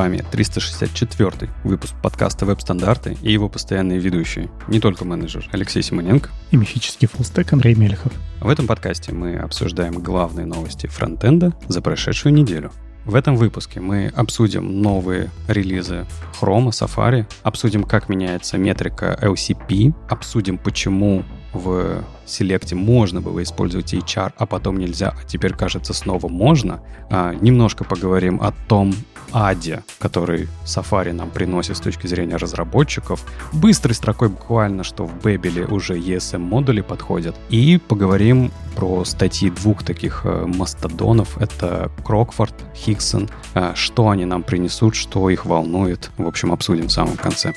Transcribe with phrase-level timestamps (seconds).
[0.00, 4.48] Вами 364 выпуск подкаста «Веб-стандарты» и его постоянные ведущие.
[4.66, 6.30] Не только менеджер Алексей Симоненко.
[6.52, 8.10] И мифический фуллстек Андрей Мелехов.
[8.40, 12.72] В этом подкасте мы обсуждаем главные новости фронтенда за прошедшую неделю.
[13.04, 16.06] В этом выпуске мы обсудим новые релизы
[16.40, 24.32] Chrome, Safari, обсудим, как меняется метрика LCP, обсудим, почему в селекте можно было использовать HR,
[24.36, 26.80] а потом нельзя, а теперь, кажется, снова можно.
[27.10, 28.94] А, немножко поговорим о том
[29.32, 33.24] аде, который Safari нам приносит с точки зрения разработчиков.
[33.52, 37.36] Быстрой строкой буквально, что в Бэбеле уже ESM-модули подходят.
[37.48, 41.38] И поговорим про статьи двух таких э, мастодонов.
[41.38, 43.28] Это Крокфорд, Хигсон.
[43.54, 46.10] Э, что они нам принесут, что их волнует.
[46.16, 47.54] В общем, обсудим в самом конце.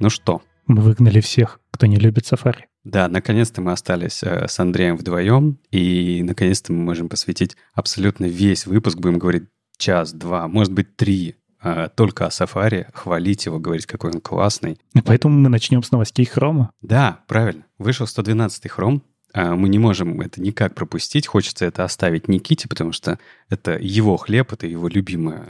[0.00, 0.42] Ну что?
[0.66, 2.62] Мы выгнали всех, кто не любит Safari.
[2.84, 8.66] Да, наконец-то мы остались э, с Андреем вдвоем, и наконец-то мы можем посвятить абсолютно весь
[8.66, 9.44] выпуск, будем говорить
[9.76, 14.78] час, два, может быть, три, э, только о Safari, хвалить его, говорить, какой он классный.
[14.94, 16.70] И поэтому мы начнем с новостей Хрома.
[16.80, 17.66] Да, правильно.
[17.78, 19.02] Вышел 112-й Chrome,
[19.34, 21.26] э, мы не можем это никак пропустить.
[21.26, 23.18] Хочется это оставить Никите, потому что
[23.50, 25.46] это его хлеб, это его любимое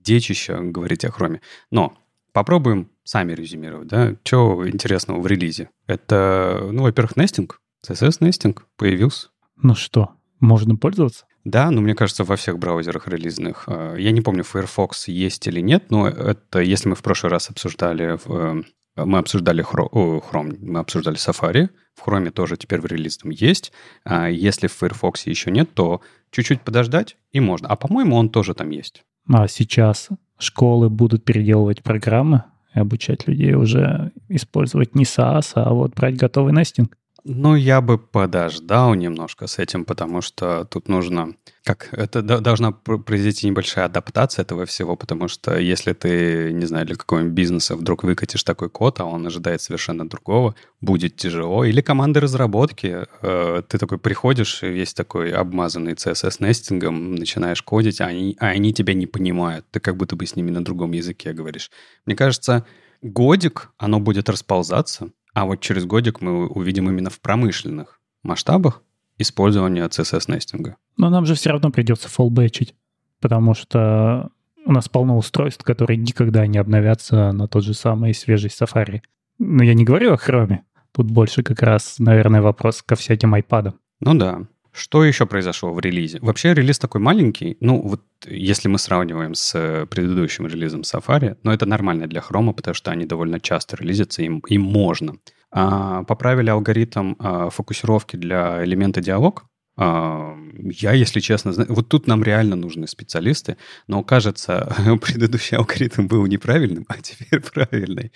[0.00, 1.40] детище говорить о хроме.
[1.70, 1.96] Но
[2.34, 5.70] Попробуем сами резюмировать, да, что интересного в релизе.
[5.86, 9.28] Это, ну, во-первых, нестинг, CSS-нестинг появился.
[9.62, 11.26] Ну что, можно пользоваться?
[11.44, 13.64] Да, но мне кажется, во всех браузерах релизных.
[13.68, 17.50] Э, я не помню, Firefox есть или нет, но это, если мы в прошлый раз
[17.50, 18.62] обсуждали, э,
[18.96, 23.72] мы обсуждали Chrome, мы обсуждали Safari, в Chrome тоже теперь в релизном есть.
[24.04, 26.00] А если в Firefox еще нет, то
[26.32, 27.68] чуть-чуть подождать и можно.
[27.68, 29.04] А по-моему, он тоже там есть.
[29.28, 32.44] А сейчас школы будут переделывать программы
[32.74, 36.96] и обучать людей уже использовать не SaaS, а вот брать готовый нестинг.
[37.26, 41.34] Ну, я бы подождал немножко с этим, потому что тут нужно...
[41.64, 46.96] Как это должна произойти небольшая адаптация этого всего, потому что если ты, не знаю, для
[46.96, 51.64] какого-нибудь бизнеса вдруг выкатишь такой код, а он ожидает совершенно другого, будет тяжело.
[51.64, 58.36] Или команды разработки, э, ты такой приходишь, весь такой обмазанный CSS-нестингом, начинаешь кодить, а они,
[58.38, 59.64] а они тебя не понимают.
[59.70, 61.70] Ты как будто бы с ними на другом языке говоришь.
[62.04, 62.66] Мне кажется,
[63.00, 68.82] годик, оно будет расползаться, а вот через годик мы увидим именно в промышленных масштабах
[69.18, 70.76] использование CSS-нестинга.
[70.96, 72.74] Но нам же все равно придется фоллбэчить,
[73.20, 74.30] потому что
[74.64, 79.00] у нас полно устройств, которые никогда не обновятся на тот же самый свежий Safari.
[79.38, 80.64] Но я не говорю о хроме.
[80.92, 83.74] Тут больше как раз, наверное, вопрос ко всяким айпадам.
[84.00, 84.46] Ну да.
[84.74, 86.18] Что еще произошло в релизе?
[86.20, 91.54] Вообще релиз такой маленький, ну вот если мы сравниваем с э, предыдущим релизом Safari, но
[91.54, 95.14] это нормально для Chrome, потому что они довольно часто релизятся, им, им можно.
[95.52, 99.44] А, поправили алгоритм а, фокусировки для элемента диалог.
[99.76, 103.56] А, я, если честно, знаю, вот тут нам реально нужны специалисты,
[103.86, 108.10] но кажется, предыдущий алгоритм был неправильным, а теперь правильный.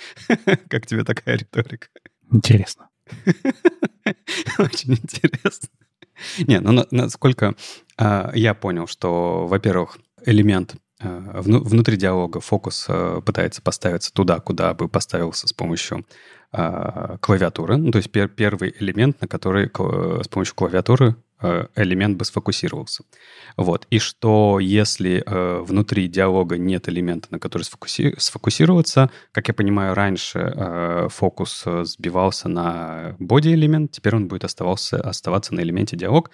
[0.69, 1.87] Как тебе такая риторика?
[2.33, 2.89] Интересно.
[4.59, 5.69] Очень интересно.
[6.39, 7.55] Не, ну насколько
[7.99, 14.75] э, я понял, что, во-первых, элемент э, внутри диалога фокус э, пытается поставиться туда, куда
[14.75, 16.07] бы поставился с помощью
[16.53, 17.77] э, клавиатуры.
[17.77, 21.17] Ну, то есть пер первый элемент, на который с помощью клавиатуры
[21.77, 23.05] элемент бы сфокусировался.
[23.57, 23.87] Вот.
[23.91, 28.15] И что если э, внутри диалога нет элемента, на который сфокуси...
[28.19, 35.01] сфокусироваться, как я понимаю, раньше э, фокус э, сбивался на боди-элемент, теперь он будет оставался,
[35.01, 36.31] оставаться на элементе диалог.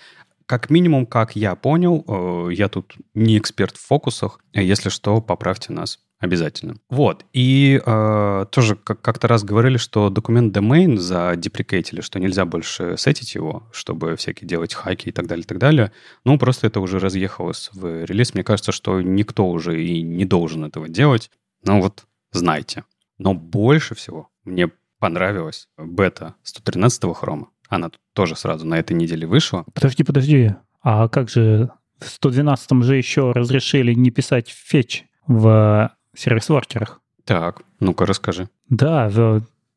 [0.46, 5.72] Как минимум, как я понял, э, я тут не эксперт в фокусах, если что, поправьте
[5.72, 6.76] нас Обязательно.
[6.88, 7.26] Вот.
[7.34, 13.34] И э, тоже как- как-то раз говорили, что документ domain задеприкейтили, что нельзя больше сетить
[13.34, 15.92] его, чтобы всякие делать хаки и так далее, и так далее.
[16.24, 18.32] Ну, просто это уже разъехалось в релиз.
[18.32, 21.30] Мне кажется, что никто уже и не должен этого делать.
[21.62, 22.84] Ну вот, знайте.
[23.18, 27.48] Но больше всего мне понравилась бета 113-го хрома.
[27.68, 29.66] Она тоже сразу на этой неделе вышла.
[29.74, 30.54] Подожди, подожди.
[30.82, 31.68] А как же
[31.98, 37.00] в 112-м же еще разрешили не писать фетч в сервис-воркерах.
[37.24, 38.48] Так, ну-ка расскажи.
[38.68, 39.10] Да,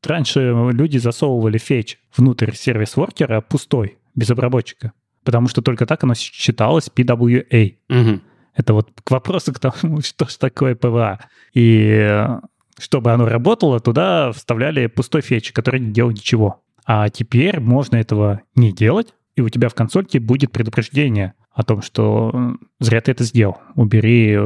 [0.04, 4.94] раньше люди засовывали фетч внутрь сервис-воркера пустой, без обработчика,
[5.24, 7.76] потому что только так оно считалось PWA.
[7.90, 8.22] Угу.
[8.56, 11.20] Это вот к вопросу к тому, что же такое PWA.
[11.54, 12.28] И
[12.80, 16.62] чтобы оно работало, туда вставляли пустой фетч, который не делал ничего.
[16.86, 21.82] А теперь можно этого не делать, и у тебя в консольке будет предупреждение о том,
[21.82, 23.58] что зря ты это сделал.
[23.76, 24.38] Убери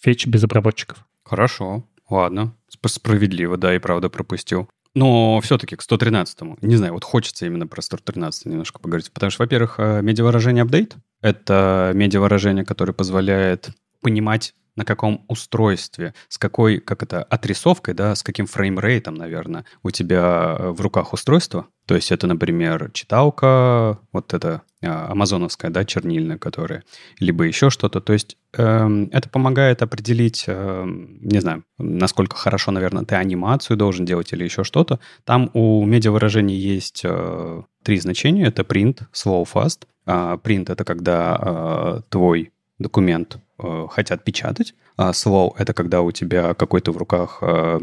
[0.00, 1.04] фетч без обработчиков.
[1.24, 2.54] Хорошо, ладно.
[2.84, 4.68] Справедливо, да, и правда пропустил.
[4.94, 6.56] Но все-таки к 113-му.
[6.62, 9.10] Не знаю, вот хочется именно про 113 немножко поговорить.
[9.12, 13.70] Потому что, во-первых, э, медиавыражение апдейт— это медиавыражение, которое позволяет
[14.00, 19.90] понимать на каком устройстве, с какой, как это, отрисовкой, да, с каким фреймрейтом, наверное, у
[19.90, 21.66] тебя э, в руках устройство.
[21.86, 26.84] То есть это, например, читалка, вот это а, амазоновская, да, чернильная, которая,
[27.18, 28.00] либо еще что-то.
[28.00, 34.04] То есть э, это помогает определить, э, не знаю, насколько хорошо, наверное, ты анимацию должен
[34.04, 35.00] делать или еще что-то.
[35.24, 38.46] Там у медиавыражений есть э, три значения.
[38.46, 39.86] Это print, slow, fast.
[40.06, 46.10] А, print— это когда э, твой документ э, хотят печатать, а slow— это когда у
[46.12, 47.80] тебя какое-то в руках, э,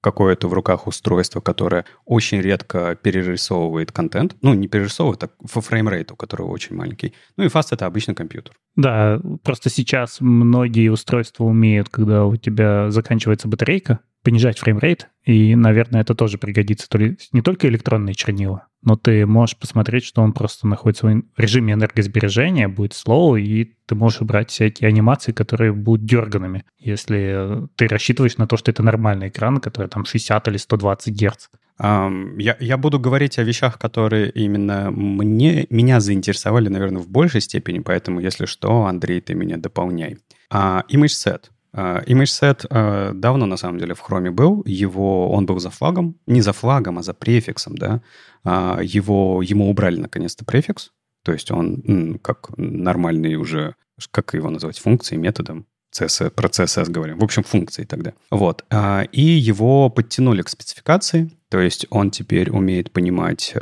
[0.00, 4.36] какое-то в руках устройство, которое очень редко перерисовывает контент.
[4.42, 7.14] Ну, не перерисовывает, а по фреймрейту, который очень маленький.
[7.36, 8.54] Ну и fast— это обычный компьютер.
[8.76, 16.00] Да, просто сейчас многие устройства умеют, когда у тебя заканчивается батарейка, понижать framerate, и, наверное,
[16.02, 20.32] это тоже пригодится то ли не только электронные чернила, но ты можешь посмотреть, что он
[20.32, 26.06] просто находится в режиме энергосбережения, будет slow, и ты можешь убрать всякие анимации, которые будут
[26.06, 31.14] дерганными, если ты рассчитываешь на то, что это нормальный экран, который там 60 или 120
[31.14, 31.48] Гц.
[31.80, 37.40] Эм, я, я буду говорить о вещах, которые именно мне, меня заинтересовали, наверное, в большей
[37.40, 40.18] степени, поэтому, если что, Андрей, ты меня дополняй.
[40.52, 41.42] Uh, image set.
[41.78, 44.64] Uh, image set uh, давно, на самом деле, в Chrome был.
[44.66, 46.16] Его, он был за флагом.
[46.26, 48.02] Не за флагом, а за префиксом, да.
[48.44, 50.90] Uh, его, ему убрали, наконец-то, префикс.
[51.22, 53.76] То есть он как нормальный уже,
[54.10, 55.66] как его называть, функцией, методом.
[55.96, 57.18] CSS, про CSS говорим.
[57.18, 58.12] В общем, функции тогда.
[58.30, 58.64] Вот.
[59.12, 61.30] И его подтянули к спецификации.
[61.48, 63.54] То есть он теперь умеет понимать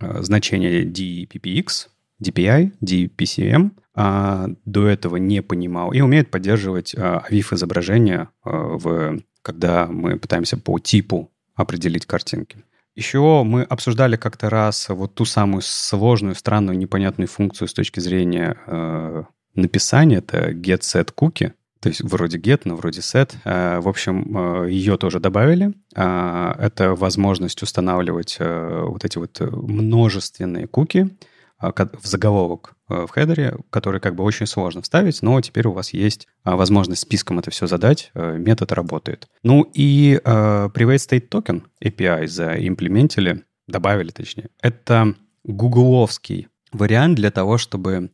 [0.00, 1.88] значение DPPX,
[2.22, 9.18] DPI, DPCM, а до этого не понимал, и умеет поддерживать а, AVIF изображения, а, в,
[9.42, 12.58] когда мы пытаемся по типу определить картинки.
[12.94, 18.56] Еще мы обсуждали как-то раз вот ту самую сложную, странную, непонятную функцию с точки зрения
[18.66, 19.24] э,
[19.54, 20.18] написания.
[20.18, 21.52] Это get set cookie.
[21.80, 23.34] То есть вроде get, но вроде set.
[23.44, 25.74] Э, в общем, э, ее тоже добавили.
[25.94, 31.08] Э, это возможность устанавливать э, вот эти вот множественные куки, а,
[31.60, 35.92] в заголовок э, в хедере, который как бы очень сложно вставить, но теперь у вас
[35.92, 39.28] есть а, возможность списком это все задать, э, метод работает.
[39.42, 44.50] Ну и uh, Private State Token API заимплементили, добавили точнее.
[44.62, 45.14] Это
[45.44, 48.10] гугловский вариант для того, чтобы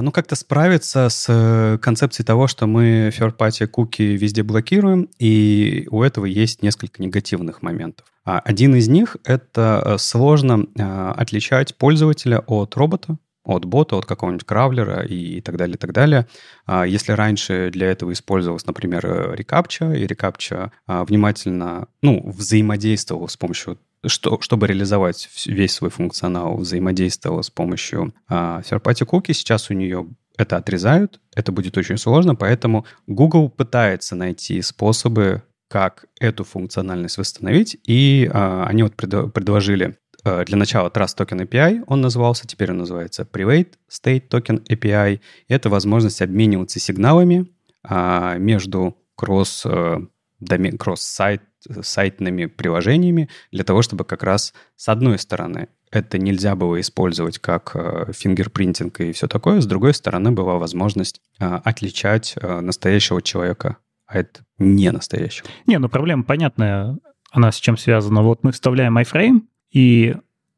[0.00, 6.02] ну, как-то справиться с э, концепцией того, что мы third-party куки везде блокируем, и у
[6.02, 8.06] этого есть несколько негативных моментов.
[8.24, 14.06] А один из них— это э, сложно э, отличать пользователя от робота, от бота, от
[14.06, 16.26] какого-нибудь кравлера и так далее, и так далее.
[16.66, 23.36] А если раньше для этого использовалась, например, рекапча, и рекапча а, внимательно, ну, взаимодействовал с
[23.36, 29.32] помощью что, чтобы реализовать весь свой функционал, взаимодействовала с помощью а, third-party cookie.
[29.32, 30.06] Сейчас у нее
[30.36, 37.76] это отрезают, это будет очень сложно, поэтому Google пытается найти способы как эту функциональность восстановить,
[37.84, 42.70] и э, они вот пред, предложили э, для начала Trust Token API, он назывался, теперь
[42.70, 45.20] он называется Private State Token API.
[45.48, 47.52] Это возможность обмениваться сигналами
[47.88, 49.98] э, между кросс, э,
[50.38, 51.42] домен, кросс-сайт,
[51.82, 57.72] сайтными приложениями для того, чтобы как раз с одной стороны это нельзя было использовать как
[57.74, 63.76] э, фингерпринтинг и все такое, с другой стороны была возможность э, отличать э, настоящего человека
[64.08, 65.48] это не настоящего.
[65.66, 66.98] Не, ну проблема понятная,
[67.30, 68.22] она с чем связана.
[68.22, 69.42] Вот мы вставляем iFrame,
[69.72, 70.16] и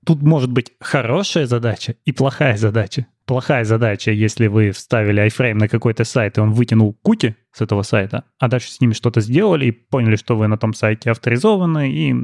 [0.08, 3.06] тут может быть хорошая задача и плохая задача.
[3.26, 7.82] Плохая задача, если вы вставили iFrame на какой-то сайт, и он вытянул куки с этого
[7.82, 11.92] сайта, а дальше с ними что-то сделали и поняли, что вы на том сайте авторизованы,
[11.92, 12.14] и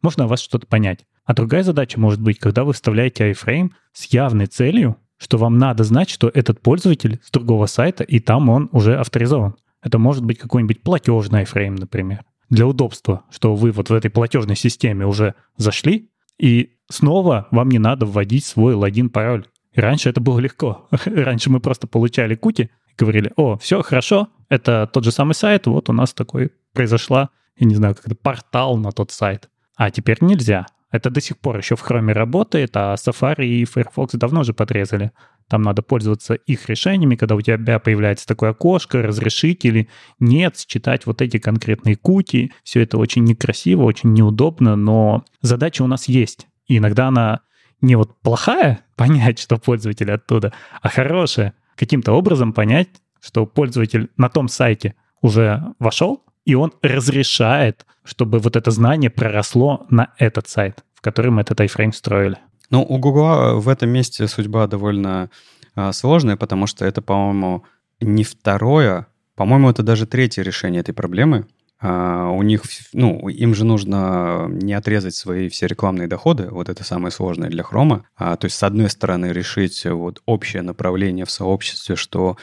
[0.00, 1.04] можно о вас что-то понять.
[1.26, 5.84] А другая задача может быть, когда вы вставляете iFrame с явной целью, что вам надо
[5.84, 9.56] знать, что этот пользователь с другого сайта, и там он уже авторизован.
[9.82, 12.24] Это может быть какой-нибудь платежный iFrame, например.
[12.48, 16.08] Для удобства, что вы вот в этой платежной системе уже зашли,
[16.38, 19.46] и снова вам не надо вводить свой логин-пароль.
[19.74, 20.88] Раньше это было легко.
[21.04, 25.66] раньше мы просто получали куки и говорили, о, все хорошо, это тот же самый сайт,
[25.66, 29.48] вот у нас такой произошла, я не знаю, как-то портал на тот сайт.
[29.76, 30.66] А теперь нельзя.
[30.94, 35.10] Это до сих пор еще в Chrome работает, а Safari и Firefox давно уже подрезали.
[35.48, 39.88] Там надо пользоваться их решениями, когда у тебя появляется такое окошко, разрешить или
[40.20, 42.52] нет, считать вот эти конкретные куки.
[42.62, 46.46] Все это очень некрасиво, очень неудобно, но задача у нас есть.
[46.68, 47.40] И иногда она
[47.80, 52.88] не вот плохая, понять, что пользователь оттуда, а хорошая, каким-то образом понять,
[53.20, 59.86] что пользователь на том сайте уже вошел, и он разрешает, чтобы вот это знание проросло
[59.90, 62.38] на этот сайт, в который мы этот iFrame строили.
[62.70, 65.30] Ну, у Google в этом месте судьба довольно
[65.74, 67.64] а, сложная, потому что это, по-моему,
[68.00, 71.46] не второе, по-моему, это даже третье решение этой проблемы.
[71.80, 76.84] А, у них, ну, им же нужно не отрезать свои все рекламные доходы, вот это
[76.84, 78.06] самое сложное для Хрома.
[78.16, 82.36] А, то есть, с одной стороны, решить вот общее направление в сообществе, что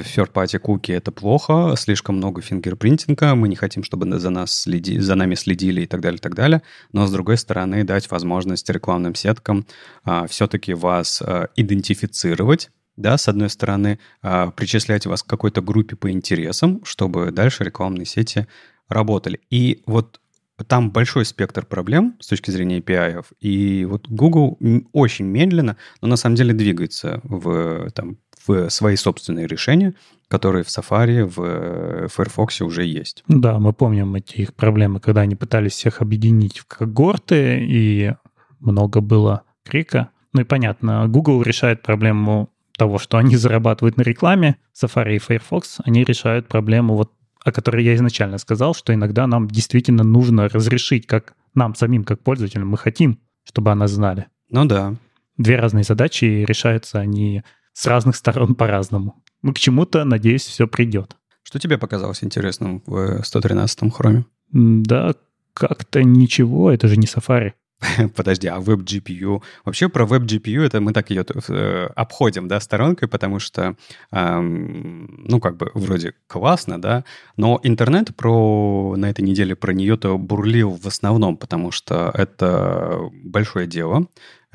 [0.00, 5.14] third-party куки— это плохо, слишком много фингерпринтинга, мы не хотим, чтобы за, нас следи, за
[5.14, 6.62] нами следили и так далее, и так далее.
[6.92, 9.66] Но, с другой стороны, дать возможность рекламным сеткам
[10.04, 15.96] а, все-таки вас а, идентифицировать, да, с одной стороны, а, причислять вас к какой-то группе
[15.96, 18.46] по интересам, чтобы дальше рекламные сети
[18.88, 19.40] работали.
[19.50, 20.20] И вот
[20.64, 24.58] там большой спектр проблем с точки зрения API, и вот Google
[24.92, 29.94] очень медленно, но на самом деле двигается в, там, в свои собственные решения,
[30.28, 33.22] которые в Safari, в Firefox уже есть.
[33.28, 38.14] Да, мы помним эти их проблемы, когда они пытались всех объединить в когорты, и
[38.60, 40.10] много было крика.
[40.32, 45.78] Ну и понятно, Google решает проблему того, что они зарабатывают на рекламе, Safari и Firefox,
[45.84, 47.12] они решают проблему, вот,
[47.44, 52.20] о которой я изначально сказал, что иногда нам действительно нужно разрешить, как нам самим, как
[52.20, 54.26] пользователям, мы хотим, чтобы о нас знали.
[54.50, 54.94] Ну да.
[55.38, 57.42] Две разные задачи, и решаются они
[57.76, 59.22] с разных сторон по-разному.
[59.42, 61.14] Ну, к чему-то, надеюсь, все придет.
[61.42, 64.24] Что тебе показалось интересным в 113-м хроме?
[64.50, 65.14] Да,
[65.52, 67.52] как-то ничего, это же не Safari.
[68.16, 69.42] Подожди, а WebGPU?
[69.66, 73.76] Вообще про WebGPU это мы так ее э, обходим, да, сторонкой, потому что,
[74.10, 77.04] эм, ну, как бы вроде классно, да,
[77.36, 83.66] но интернет про на этой неделе про нее-то бурлил в основном, потому что это большое
[83.66, 84.06] дело.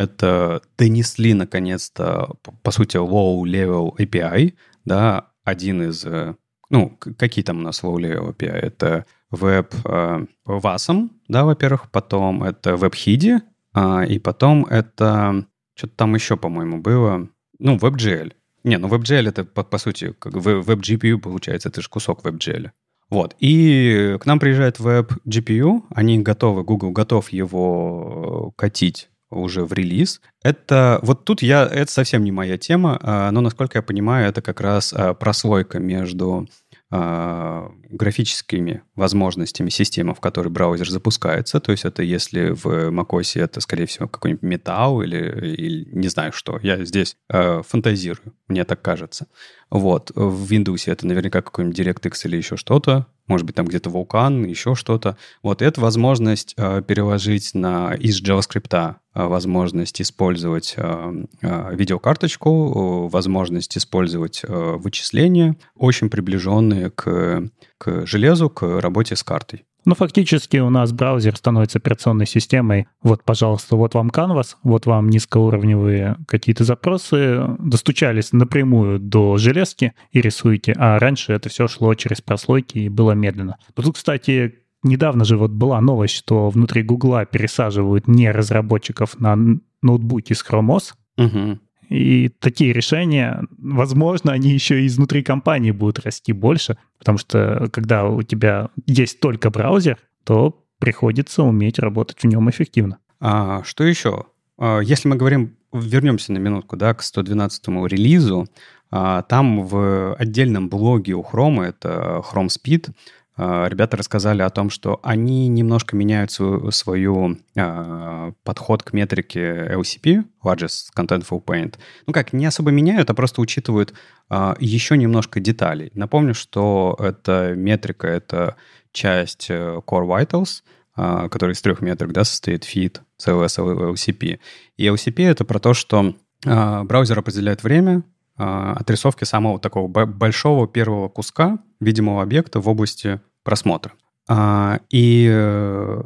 [0.02, 6.04] Это донесли, наконец-то, по сути, low-level API, да, один из...
[6.06, 6.34] Э,
[6.72, 8.50] ну, какие там у нас low-level API?
[8.50, 13.42] Это веб э, VASM, да, во-первых, потом это WebHID,
[13.76, 15.46] э, и потом это...
[15.76, 17.30] Что-то там еще, по-моему, было.
[17.60, 18.34] Ну, WebGL.
[18.64, 22.72] Не, ну WebGL это, по, по сути, как WebGPU, получается, это же кусок WebGL.
[23.12, 23.36] Вот.
[23.40, 30.22] И к нам приезжает WebGPU, они готовы, Google готов его катить уже в релиз.
[30.44, 34.42] Это вот тут я, это совсем не моя тема, а, но, насколько я понимаю, это
[34.42, 36.48] как раз а, прослойка между
[36.92, 41.60] а, графическими возможностями системы, в которой браузер запускается.
[41.60, 46.32] То есть это если в macOS это, скорее всего, какой-нибудь металл или, или не знаю
[46.34, 46.60] что.
[46.62, 49.28] Я здесь э, фантазирую, мне так кажется.
[49.72, 50.12] Вот.
[50.14, 53.08] В Windows это наверняка какой-нибудь DirectX или еще что-то.
[53.28, 55.16] Может быть, там где-то Vulkan, еще что-то.
[55.42, 63.78] Вот это возможность э, переложить на из JavaScript э, возможность использовать э, э, видеокарточку, возможность
[63.78, 67.44] использовать э, вычисления, очень приближенные к,
[67.82, 69.66] к железу, к работе с картой.
[69.86, 72.86] Ну, фактически у нас браузер становится операционной системой.
[73.02, 80.22] Вот, пожалуйста, вот вам Canvas, вот вам низкоуровневые какие-то запросы, достучались напрямую до железки и
[80.22, 80.76] рисуете.
[80.78, 83.58] А раньше это все шло через прослойки и было медленно.
[83.76, 89.36] Но тут, кстати, недавно же вот была новость, что внутри Гугла пересаживают не разработчиков на
[89.82, 91.60] ноутбуки с Chrome OS, угу.
[91.92, 98.06] И такие решения, возможно, они еще и изнутри компании будут расти больше, потому что когда
[98.06, 103.00] у тебя есть только браузер, то приходится уметь работать в нем эффективно.
[103.20, 104.28] А, что еще?
[104.58, 108.48] А, если мы говорим, вернемся на минутку, да, к 112-му релизу,
[108.90, 112.92] а, там в отдельном блоге у Chrome, это Chrome Speed,
[113.38, 120.26] ребята рассказали о том, что они немножко меняют свою, свою э, подход к метрике LCP,
[120.44, 121.76] Largest Contentful Paint.
[122.08, 123.94] Ну как, не особо меняют, а просто учитывают
[124.30, 125.92] э, еще немножко деталей.
[125.94, 128.58] Напомню, что эта метрика— это
[128.92, 130.64] часть э, Core Vitals,
[130.98, 134.40] э, который из трех метрик да, состоит feed, CLS, LCP.
[134.78, 138.04] И LCP— это про то, что э, браузер определяет время,
[138.38, 143.94] а, отрисовки самого такого большого первого куска видимого объекта в области просмотра.
[144.30, 146.04] А, и э,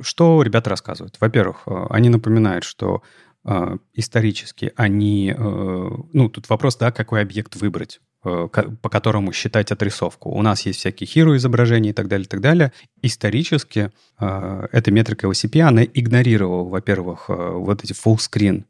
[0.00, 1.16] что ребята рассказывают?
[1.20, 3.02] Во-первых, э, они напоминают, что
[3.46, 5.34] э, исторически они...
[5.38, 10.30] Ну, тут вопрос, да, какой объект выбрать по которому считать отрисовку.
[10.30, 12.72] У нас есть всякие hero изображения и так далее, и так далее.
[13.02, 18.64] Исторически эта метрика LCP, она игнорировала, во-первых, вот эти full screen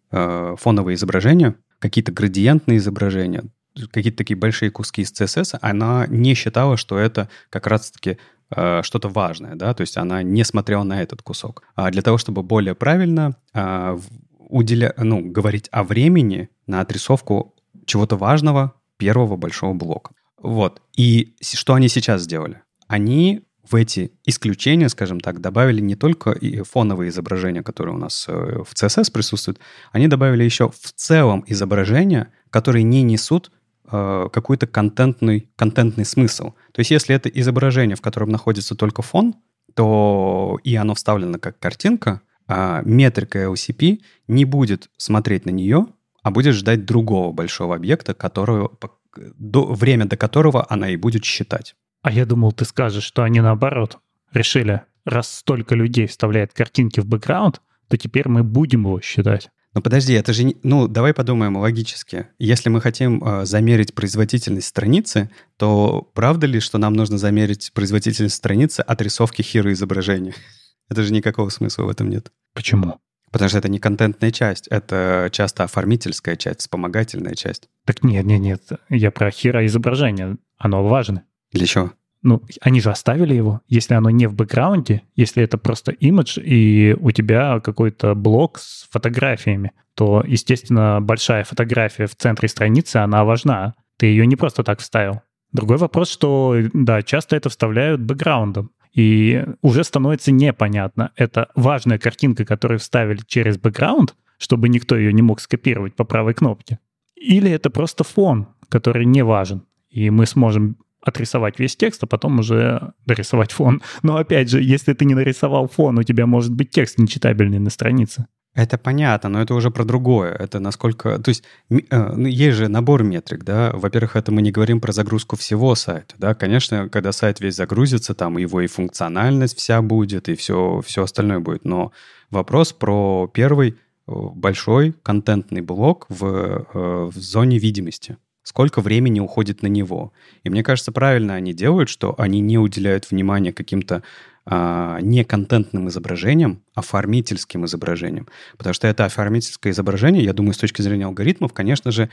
[0.56, 3.44] фоновые изображения, какие-то градиентные изображения,
[3.90, 8.18] какие-то такие большие куски из CSS, она не считала, что это как раз-таки
[8.54, 11.62] э, что-то важное, да, то есть она не смотрела на этот кусок.
[11.74, 13.98] А для того, чтобы более правильно э,
[14.38, 14.94] уделя...
[14.96, 17.54] ну, говорить о времени на отрисовку
[17.86, 20.12] чего-то важного первого большого блока.
[20.38, 20.82] Вот.
[20.96, 22.62] И что они сейчас сделали?
[22.86, 28.26] Они в эти исключения, скажем так, добавили не только и фоновые изображения, которые у нас
[28.28, 29.58] э, в CSS присутствуют,
[29.90, 33.50] они добавили еще в целом изображения, которые не несут
[33.86, 36.52] какой-то контентный, контентный смысл.
[36.72, 39.34] То есть если это изображение, в котором находится только фон,
[39.74, 45.86] то и оно вставлено как картинка, а метрика LCP не будет смотреть на нее,
[46.22, 48.70] а будет ждать другого большого объекта, которого,
[49.16, 51.74] до, время до которого она и будет считать.
[52.02, 53.98] А я думал, ты скажешь, что они наоборот
[54.32, 59.50] решили, раз столько людей вставляет картинки в бэкграунд, то теперь мы будем его считать.
[59.74, 60.56] Ну подожди, это же не...
[60.62, 62.28] Ну, давай подумаем логически.
[62.38, 68.36] Если мы хотим э, замерить производительность страницы, то правда ли, что нам нужно замерить производительность
[68.36, 70.34] страницы отрисовки хиро изображения?
[70.88, 72.30] Это же никакого смысла в этом нет.
[72.54, 73.00] Почему?
[73.32, 77.68] Потому что это не контентная часть, это часто оформительская часть, вспомогательная часть.
[77.84, 80.36] Так нет, нет, нет, я про хиро изображение.
[80.56, 81.24] Оно важно.
[81.50, 81.92] Для чего?
[82.24, 83.60] Ну, они же оставили его.
[83.68, 88.88] Если оно не в бэкграунде, если это просто имидж, и у тебя какой-то блок с
[88.90, 93.74] фотографиями, то, естественно, большая фотография в центре страницы, она важна.
[93.98, 95.20] Ты ее не просто так вставил.
[95.52, 98.70] Другой вопрос, что, да, часто это вставляют бэкграундом.
[98.94, 105.22] И уже становится непонятно, это важная картинка, которую вставили через бэкграунд, чтобы никто ее не
[105.22, 106.78] мог скопировать по правой кнопке,
[107.16, 112.38] или это просто фон, который не важен, и мы сможем отрисовать весь текст, а потом
[112.38, 113.82] уже дорисовать фон.
[114.02, 117.70] Но опять же, если ты не нарисовал фон, у тебя может быть текст нечитабельный на
[117.70, 118.26] странице.
[118.54, 120.32] Это понятно, но это уже про другое.
[120.32, 121.18] Это насколько...
[121.18, 123.72] То есть э, ну, есть же набор метрик, да.
[123.74, 126.34] Во-первых, это мы не говорим про загрузку всего сайта, да.
[126.34, 131.40] Конечно, когда сайт весь загрузится, там его и функциональность вся будет, и все, все остальное
[131.40, 131.64] будет.
[131.64, 131.90] Но
[132.30, 133.74] вопрос про первый э,
[134.06, 140.12] большой контентный блок в, э, в зоне видимости сколько времени уходит на него.
[140.44, 144.02] И мне кажется, правильно они делают, что они не уделяют внимания каким-то
[144.46, 148.28] а, не контентным изображениям, а оформительским изображениям.
[148.58, 152.10] Потому что это оформительское изображение, я думаю, с точки зрения алгоритмов, конечно же,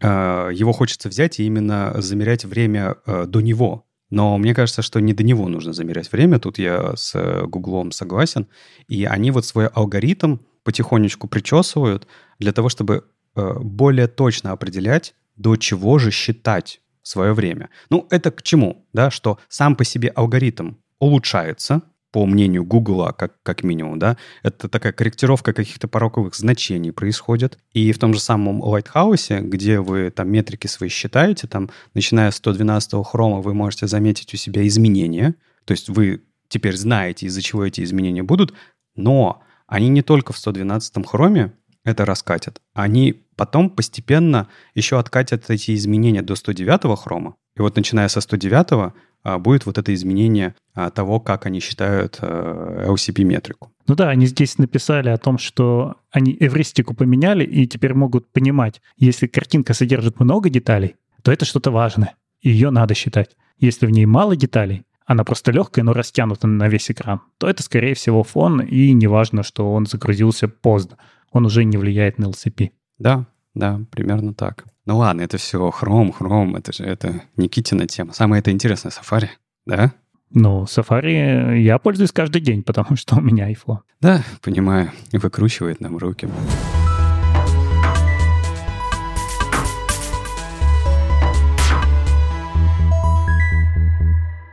[0.00, 3.84] а, его хочется взять и именно замерять время а, до него.
[4.10, 6.38] Но мне кажется, что не до него нужно замерять время.
[6.38, 7.14] Тут я с
[7.46, 8.46] Гуглом согласен.
[8.86, 12.06] И они вот свой алгоритм потихонечку причесывают
[12.38, 13.04] для того, чтобы
[13.34, 17.70] более точно определять, до чего же считать свое время.
[17.90, 18.86] Ну, это к чему?
[18.92, 24.68] Да, что сам по себе алгоритм улучшается, по мнению Гугла, как, как минимум, да, это
[24.68, 27.58] такая корректировка каких-то пороковых значений происходит.
[27.72, 32.36] И в том же самом Lighthouse, где вы там метрики свои считаете, там, начиная с
[32.36, 35.34] 112 хрома, вы можете заметить у себя изменения.
[35.64, 38.52] То есть вы теперь знаете, из-за чего эти изменения будут,
[38.94, 45.74] но они не только в 112 хроме это раскатят, они потом постепенно еще откатят эти
[45.74, 47.34] изменения до 109 хрома.
[47.56, 48.92] И вот начиная со 109
[49.24, 53.72] а, будет вот это изменение а, того, как они считают а, LCP-метрику.
[53.86, 58.80] Ну да, они здесь написали о том, что они эвристику поменяли и теперь могут понимать,
[58.96, 63.30] если картинка содержит много деталей, то это что-то важное, и ее надо считать.
[63.58, 67.62] Если в ней мало деталей, она просто легкая, но растянута на весь экран, то это,
[67.62, 70.96] скорее всего, фон, и неважно, что он загрузился поздно.
[71.32, 72.70] Он уже не влияет на LCP.
[72.98, 74.64] Да, да, примерно так.
[74.84, 78.12] Ну ладно, это все Chrome, Chrome, это же это Никитина тема.
[78.12, 79.28] Самое это интересное Safari,
[79.64, 79.92] да?
[80.30, 83.80] Ну, Safari я пользуюсь каждый день, потому что у меня iPhone.
[84.00, 84.90] Да, понимаю.
[85.12, 86.28] Выкручивает нам руки.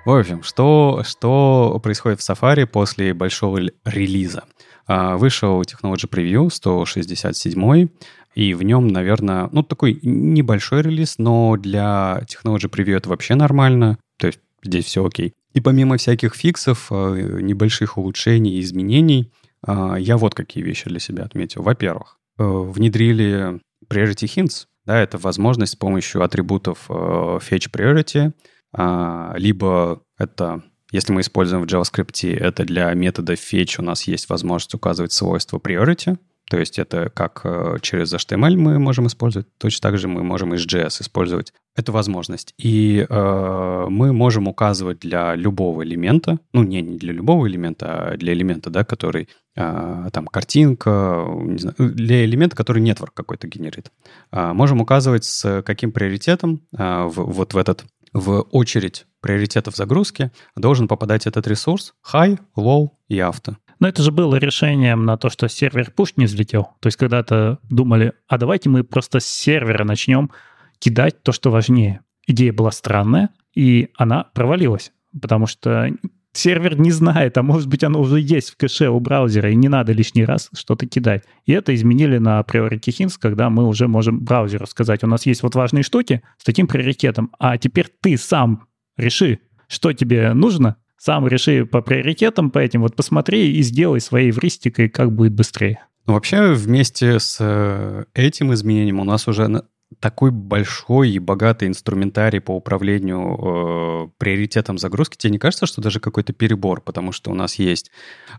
[0.05, 4.43] В общем, что, что происходит в Safari после большого релиза?
[4.89, 7.89] А, вышел Technology Preview 167,
[8.33, 13.99] и в нем, наверное, ну, такой небольшой релиз, но для Technology Preview это вообще нормально.
[14.17, 15.35] То есть здесь все окей.
[15.53, 19.31] И помимо всяких фиксов, э, небольших улучшений и изменений,
[19.67, 21.61] э, я вот какие вещи для себя отметил.
[21.61, 24.65] Во-первых, э, внедрили Priority Hints.
[24.85, 28.31] Да, это возможность с помощью атрибутов Fetch Priority,
[28.73, 34.29] а, либо это если мы используем в JavaScript, это для метода fetch у нас есть
[34.29, 36.17] возможность указывать свойство priority,
[36.49, 40.55] то есть это как э, через HTML мы можем использовать, точно так же мы можем
[40.55, 42.55] из JS использовать эту возможность.
[42.57, 48.17] И э, мы можем указывать для любого элемента, ну не, не для любого элемента, а
[48.17, 53.91] для элемента, да, который э, там картинка, не знаю, для элемента, который network какой-то генерит.
[54.31, 60.31] Э, можем указывать с каким приоритетом э, в, вот в этот в очередь приоритетов загрузки
[60.55, 63.55] должен попадать этот ресурс high, low и auto.
[63.79, 66.69] Но это же было решением на то, что сервер push не взлетел.
[66.81, 70.31] То есть когда-то думали, а давайте мы просто с сервера начнем
[70.79, 72.01] кидать то, что важнее.
[72.27, 75.89] Идея была странная, и она провалилась, потому что
[76.33, 79.67] сервер не знает, а может быть оно уже есть в кэше у браузера, и не
[79.67, 81.23] надо лишний раз что-то кидать.
[81.45, 85.41] И это изменили на Priority Hints, когда мы уже можем браузеру сказать, у нас есть
[85.41, 88.67] вот важные штуки с таким приоритетом, а теперь ты сам
[88.99, 94.31] реши, что тебе нужно, сам реши по приоритетам, по этим вот посмотри и сделай своей
[94.31, 95.85] эвристикой, как будет быстрее.
[96.05, 99.63] Ну, вообще, вместе с э, этим изменением у нас уже
[99.99, 105.99] такой большой и богатый инструментарий по управлению э, приоритетом загрузки, тебе не кажется, что даже
[105.99, 107.91] какой-то перебор, потому что у нас есть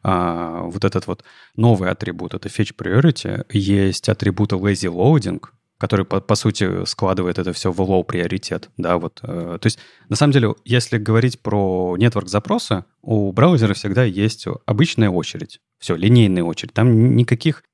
[0.05, 1.25] э, вот этот вот
[1.57, 5.43] новый атрибут, это fetch priority, есть атрибут lazy loading,
[5.81, 9.21] который, по, по сути, складывает это все в low приоритет, да, вот.
[9.23, 9.79] Э, то есть,
[10.11, 15.97] на самом деле, если говорить про нетворк запроса, у браузера всегда есть обычная очередь, все,
[15.97, 17.65] линейная очередь, там никаких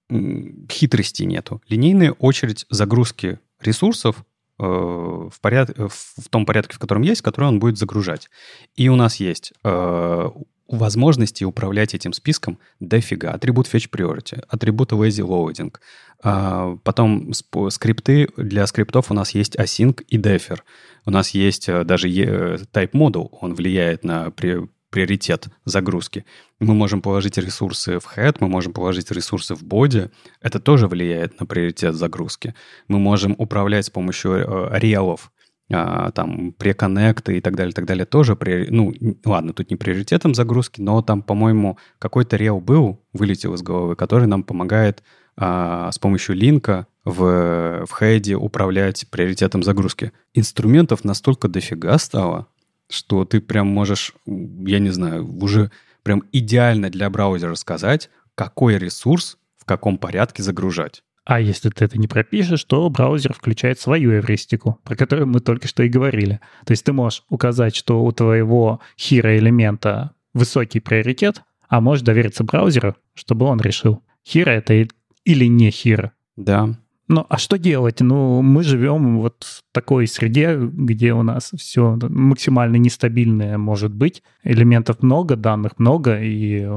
[0.71, 1.61] хитростей нету.
[1.69, 4.25] Линейная очередь загрузки ресурсов
[4.61, 5.77] э, в, поряд...
[5.77, 8.31] в том порядке, в котором есть, который он будет загружать.
[8.77, 10.31] И у нас есть э,
[10.69, 13.33] возможности управлять этим списком дофига.
[13.33, 15.75] Атрибут Fetch Priority, атрибут Lazy Loading.
[16.23, 17.33] А, потом
[17.71, 18.29] скрипты.
[18.37, 20.61] Для скриптов у нас есть async и defer.
[21.05, 26.25] У нас есть э, даже type model, он влияет на при, приоритет загрузки.
[26.59, 30.11] Мы можем положить ресурсы в head, мы можем положить ресурсы в body.
[30.41, 32.55] Это тоже влияет на приоритет загрузки.
[32.89, 35.31] Мы можем управлять с помощью э, релов
[35.73, 40.35] а, там, преконнекты и так далее, так далее, тоже, при, ну, ладно, тут не приоритетом
[40.35, 45.03] загрузки, но там, по-моему, какой-то рел был, вылетел из головы, который нам помогает
[45.37, 50.13] а, с помощью линка в, в хеде управлять приоритетом загрузки.
[50.35, 52.47] Инструментов настолько дофига стало,
[52.89, 55.71] что ты прям можешь, я не знаю, уже
[56.03, 61.03] прям идеально для браузера сказать, какой ресурс в каком порядке загружать.
[61.27, 65.67] А если ты это не пропишешь, то браузер включает свою эвристику, про которую мы только
[65.67, 66.41] что и говорили.
[66.65, 72.45] То есть ты можешь указать, что у твоего хира элемента высокий приоритет, а можешь довериться
[72.45, 74.87] браузеру, чтобы он решил, хира это
[75.25, 76.13] или не хира.
[76.37, 76.79] Да.
[77.09, 78.01] Ну, а что делать?
[78.01, 84.23] Ну, мы живем вот в такой среде, где у нас все максимально нестабильное может быть.
[84.45, 86.69] Элементов много, данных много, и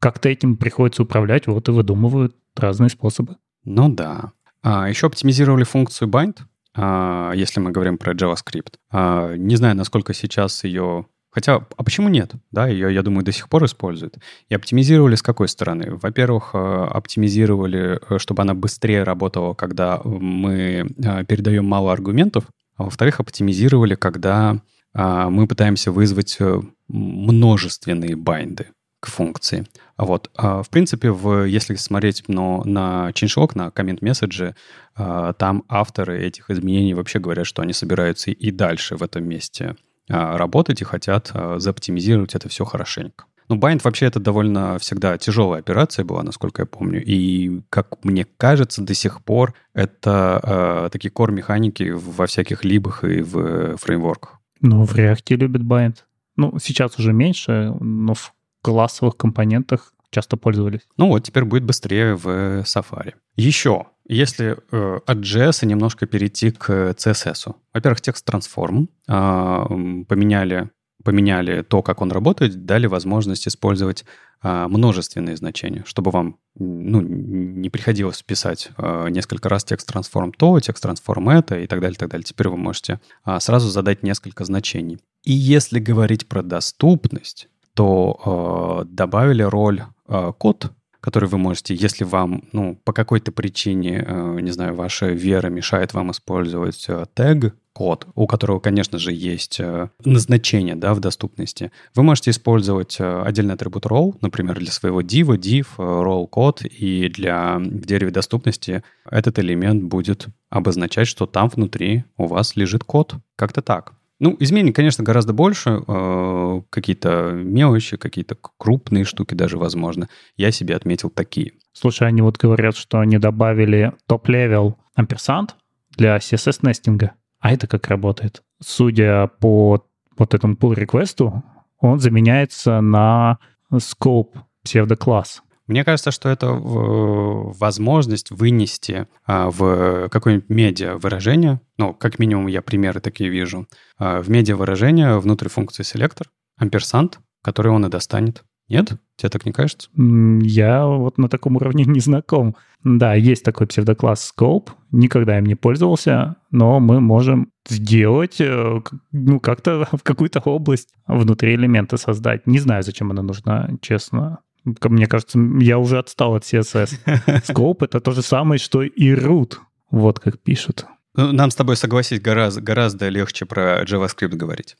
[0.00, 3.36] как-то этим приходится управлять, вот и выдумывают разные способы.
[3.64, 4.32] Ну да.
[4.62, 6.38] А, еще оптимизировали функцию bind,
[6.74, 8.74] а, если мы говорим про JavaScript.
[8.90, 11.06] А, не знаю, насколько сейчас ее...
[11.30, 12.32] Хотя, а почему нет?
[12.52, 14.18] Да, ее, я думаю, до сих пор используют.
[14.48, 15.96] И оптимизировали с какой стороны?
[15.96, 22.44] Во-первых, а, оптимизировали, э, чтобы она быстрее работала, когда мы а, передаем мало аргументов.
[22.76, 24.60] А во-вторых, оптимизировали, когда
[24.96, 28.68] мы пытаемся вызвать э, множественные байнды
[29.04, 29.66] к функции.
[29.98, 30.30] Вот.
[30.34, 34.54] А, в принципе, в, если смотреть но на changelog, на коммент-месседжи,
[34.94, 39.76] а, там авторы этих изменений вообще говорят, что они собираются и дальше в этом месте
[40.08, 43.26] а, работать и хотят заоптимизировать это все хорошенько.
[43.50, 47.02] Ну, bind вообще это довольно всегда тяжелая операция была, насколько я помню.
[47.04, 53.20] И, как мне кажется, до сих пор это э, такие core-механики во всяких либах и
[53.20, 54.40] в фреймворках.
[54.62, 55.96] Ну, в React любят bind.
[56.36, 58.32] Ну, сейчас уже меньше, но в
[58.64, 60.80] классовых компонентах часто пользовались.
[60.96, 63.14] Ну вот, теперь будет быстрее в Safari.
[63.36, 67.54] Еще, если э, от JS немножко перейти к CSS.
[67.74, 70.70] Во-первых, текст transform э, поменяли,
[71.02, 74.04] поменяли то, как он работает, дали возможность использовать
[74.42, 80.58] э, множественные значения, чтобы вам ну, не приходилось писать э, несколько раз текст transform то,
[80.60, 82.24] текст transform это и так далее, так далее.
[82.24, 84.98] Теперь вы можете э, сразу задать несколько значений.
[85.24, 92.04] И если говорить про доступность, то э, добавили роль э, код, который вы можете, если
[92.04, 97.54] вам, ну, по какой-то причине, э, не знаю, ваша вера мешает вам использовать э, тег,
[97.74, 101.72] код, у которого, конечно же, есть э, назначение да, в доступности.
[101.94, 107.08] Вы можете использовать э, отдельный атрибут role, например, для своего div, div, role код, и
[107.08, 113.16] для в дереве доступности этот элемент будет обозначать, что там внутри у вас лежит код.
[113.36, 113.94] Как-то так.
[114.24, 115.82] Ну, изменений, конечно, гораздо больше.
[115.86, 120.08] Э, какие-то мелочи, какие-то крупные штуки даже, возможно.
[120.38, 121.52] Я себе отметил такие.
[121.74, 125.56] Слушай, они вот говорят, что они добавили top-level ampersand
[125.90, 127.12] для CSS- nesting а.
[127.38, 128.42] А это как работает?
[128.62, 129.84] Судя по
[130.16, 131.42] вот этому pull request у,
[131.78, 133.36] он заменяется на
[133.70, 135.42] scope псевдокласс.
[135.66, 142.60] Мне кажется, что это возможность вынести а, в какое-нибудь медиа выражение, ну, как минимум я
[142.60, 143.66] примеры такие вижу,
[143.98, 148.44] а, в медиа выражение внутри функции селектор, амперсант, который он и достанет.
[148.68, 148.92] Нет?
[149.16, 149.90] Тебе так не кажется?
[149.94, 152.56] Я вот на таком уровне не знаком.
[152.82, 154.68] Да, есть такой псевдокласс Scope.
[154.90, 158.80] Никогда им не пользовался, но мы можем сделать, э,
[159.12, 162.46] ну, как-то в какую-то область внутри элемента создать.
[162.46, 164.40] Не знаю, зачем она нужна, честно.
[164.64, 166.98] Мне кажется, я уже отстал от CSS.
[167.48, 169.56] Scope— это то же самое, что и root.
[169.90, 170.86] Вот как пишут.
[171.16, 174.76] Ну, нам с тобой согласить гораздо, гораздо легче про JavaScript говорить.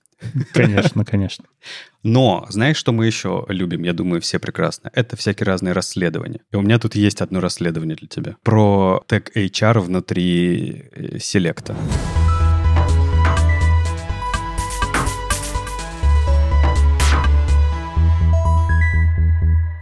[0.52, 1.44] Конечно, конечно.
[2.02, 3.82] Но знаешь, что мы еще любим?
[3.84, 4.90] Я думаю, все прекрасно.
[4.94, 6.40] Это всякие разные расследования.
[6.50, 8.36] И у меня тут есть одно расследование для тебя.
[8.42, 11.76] Про тег HR внутри э, селекта.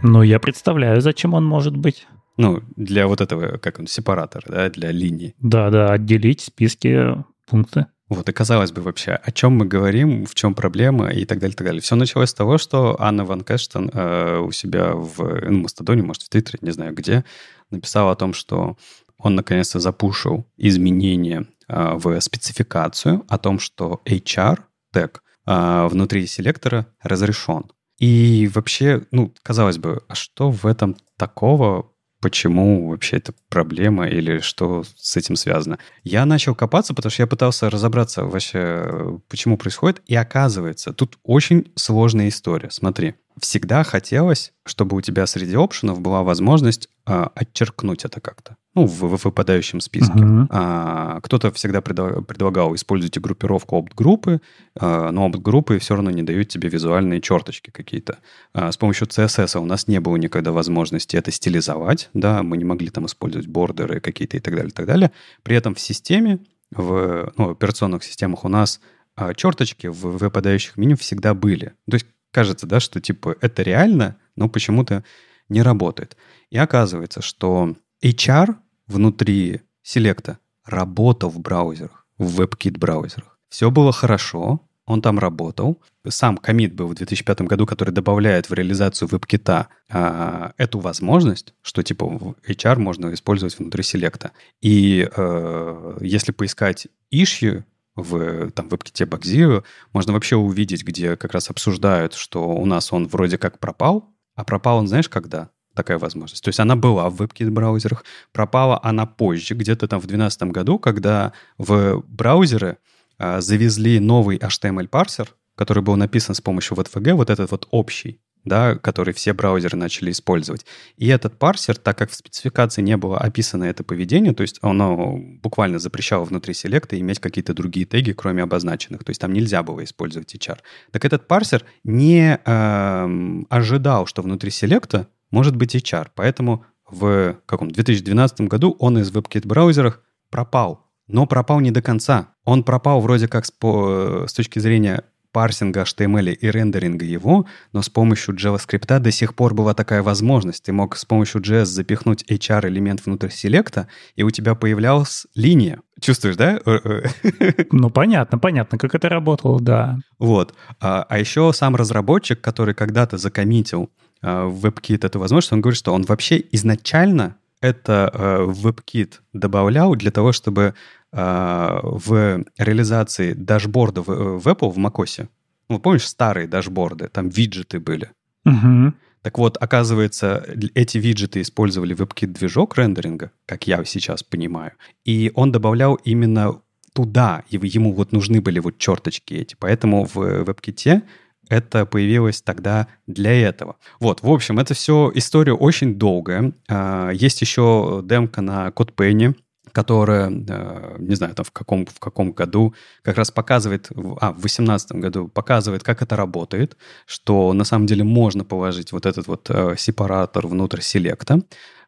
[0.03, 2.07] Ну, я представляю, зачем он может быть.
[2.35, 5.33] Ну, для вот этого, как он, сепаратора, да, для линии.
[5.39, 7.85] Да-да, отделить списки пункты.
[8.09, 11.55] Вот, и казалось бы вообще, о чем мы говорим, в чем проблема и так далее,
[11.55, 11.81] так далее.
[11.81, 16.23] Все началось с того, что Анна Ван Кэштон э, у себя в ну, Мастодоне, может,
[16.23, 17.23] в Твиттере, не знаю где,
[17.71, 18.77] написала о том, что
[19.17, 24.59] он наконец-то запушил изменения э, в спецификацию о том, что HR
[24.91, 27.71] тег э, внутри селектора разрешен.
[27.99, 31.93] И вообще, ну, казалось бы, а что в этом такого?
[32.23, 35.77] почему вообще это проблема или что с этим связано.
[36.05, 41.73] Я начал копаться, потому что я пытался разобраться вообще, почему происходит, и оказывается, тут очень
[41.75, 42.69] сложная история.
[42.71, 48.57] Смотри, всегда хотелось, чтобы у тебя среди опшенов была возможность э, отчеркнуть это как-то.
[48.75, 50.17] Ну, в, в выпадающем списке.
[50.17, 50.47] Uh-huh.
[50.49, 54.41] А, кто-то всегда предлагал, предлагал используйте группировку опт-группы,
[54.79, 58.17] а, но опт-группы все равно не дают тебе визуальные черточки какие-то.
[58.53, 62.65] А, с помощью CSS у нас не было никогда возможности это стилизовать, да, мы не
[62.65, 65.11] могли там использовать бордеры какие-то и так далее, и так далее.
[65.43, 66.39] При этом в системе,
[66.71, 68.79] в ну, операционных системах у нас
[69.15, 71.73] а, черточки в выпадающих меню всегда были.
[71.89, 75.03] То есть кажется, да, что типа это реально, но почему-то
[75.47, 76.17] не работает.
[76.49, 78.55] И оказывается, что HR
[78.87, 83.37] внутри селекта работал в браузерах, в WebKit браузерах.
[83.49, 85.81] Все было хорошо, он там работал.
[86.07, 91.83] Сам комит был в 2005 году, который добавляет в реализацию WebKit а, эту возможность, что
[91.83, 94.31] типа HR можно использовать внутри селекта.
[94.61, 97.63] И э, если поискать issue
[97.95, 103.07] в там, WebKit Bugzero, можно вообще увидеть, где как раз обсуждают, что у нас он
[103.07, 105.49] вроде как пропал, а пропал он, знаешь, когда?
[105.75, 106.43] Такая возможность.
[106.43, 111.33] То есть она была в WebKit-браузерах, пропала она позже, где-то там в 2012 году, когда
[111.57, 112.77] в браузеры
[113.17, 118.75] а, завезли новый HTML-парсер, который был написан с помощью WebVG, вот этот вот общий, да,
[118.75, 120.65] который все браузеры начали использовать.
[120.97, 125.17] И этот парсер, так как в спецификации не было описано это поведение, то есть оно
[125.41, 129.83] буквально запрещало внутри селекта иметь какие-то другие теги, кроме обозначенных, то есть там нельзя было
[129.83, 130.59] использовать HR.
[130.91, 137.71] Так этот парсер не э, ожидал, что внутри селекта может быть HR, поэтому в каком
[137.71, 140.83] 2012 году он из WebKit браузерах пропал.
[141.07, 142.35] Но пропал не до конца.
[142.45, 145.03] Он пропал вроде как с, по, с точки зрения
[145.33, 150.63] парсинга HTML и рендеринга его, но с помощью JavaScript до сих пор была такая возможность.
[150.63, 155.81] Ты мог с помощью JS запихнуть HR-элемент внутрь селекта, и у тебя появлялась линия.
[155.99, 156.59] Чувствуешь, да?
[156.65, 157.65] Э, э.
[157.71, 159.97] Ну, понятно, понятно, как это работало, да.
[160.19, 160.53] Вот.
[160.79, 163.89] А, а еще сам разработчик, который когда-то закоммитил
[164.21, 169.95] а, в WebKit эту возможность, он говорит, что он вообще изначально это э, WebKit добавлял
[169.95, 170.73] для того, чтобы
[171.13, 175.27] в реализации дашборда в, в Apple, в macOS,
[175.69, 178.09] ну, помнишь старые дашборды, там виджеты были.
[178.45, 178.93] Угу.
[179.21, 180.45] Так вот, оказывается,
[180.75, 184.73] эти виджеты использовали WebKit-движок рендеринга, как я сейчас понимаю,
[185.05, 186.59] и он добавлял именно
[186.93, 189.55] туда, и ему вот нужны были вот черточки эти.
[189.57, 191.03] Поэтому в WebKit
[191.49, 193.77] это появилось тогда для этого.
[193.99, 196.53] Вот, в общем, это все история очень долгая.
[196.67, 199.35] А, есть еще демка на CodePenny,
[199.71, 204.41] которая, а, не знаю, там в каком, в каком году, как раз показывает, а, в
[204.41, 209.49] 2018 году показывает, как это работает, что на самом деле можно положить вот этот вот
[209.49, 211.41] а, сепаратор внутрь селекта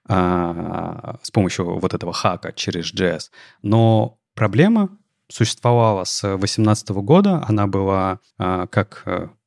[0.08, 3.32] с помощью вот этого хака через JS.
[3.64, 4.90] Но проблема
[5.28, 9.04] существовала с 2018 года, она была как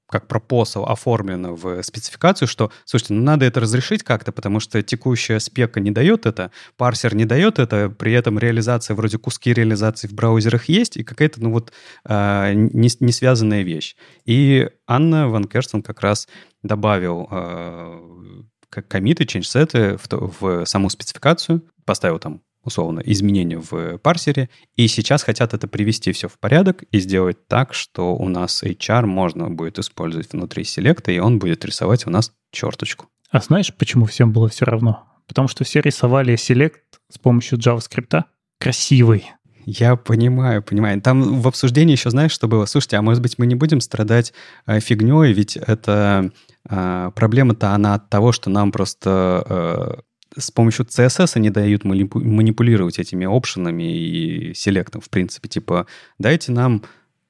[0.08, 5.38] как пропосал оформлено в спецификацию, что, слушайте, ну надо это разрешить как-то, потому что текущая
[5.38, 10.12] спека не дает это, парсер не дает это, при этом реализация, вроде куски реализации в
[10.12, 11.72] браузерах есть, и какая-то, ну вот,
[12.04, 13.96] э, не, не связанная вещь.
[14.24, 16.28] И Анна Ван Керстен как раз
[16.62, 18.42] добавил э,
[18.88, 25.54] комиты, чейнджсеты в, в саму спецификацию, поставил там условно, изменения в парсере, и сейчас хотят
[25.54, 30.32] это привести все в порядок и сделать так, что у нас HR можно будет использовать
[30.32, 33.06] внутри селекта, и он будет рисовать у нас черточку.
[33.30, 35.04] А знаешь, почему всем было все равно?
[35.26, 38.24] Потому что все рисовали селект с помощью JavaScript
[38.58, 39.30] красивый.
[39.70, 40.98] Я понимаю, понимаю.
[41.02, 42.64] Там в обсуждении еще знаешь, что было?
[42.64, 44.32] Слушайте, а может быть мы не будем страдать
[44.66, 46.30] э, фигней, ведь это
[46.68, 50.00] э, проблема-то она от того, что нам просто э,
[50.36, 55.48] с помощью CSS не дают манипулировать этими опшенами и селектом, в принципе.
[55.48, 55.86] Типа,
[56.18, 56.82] дайте нам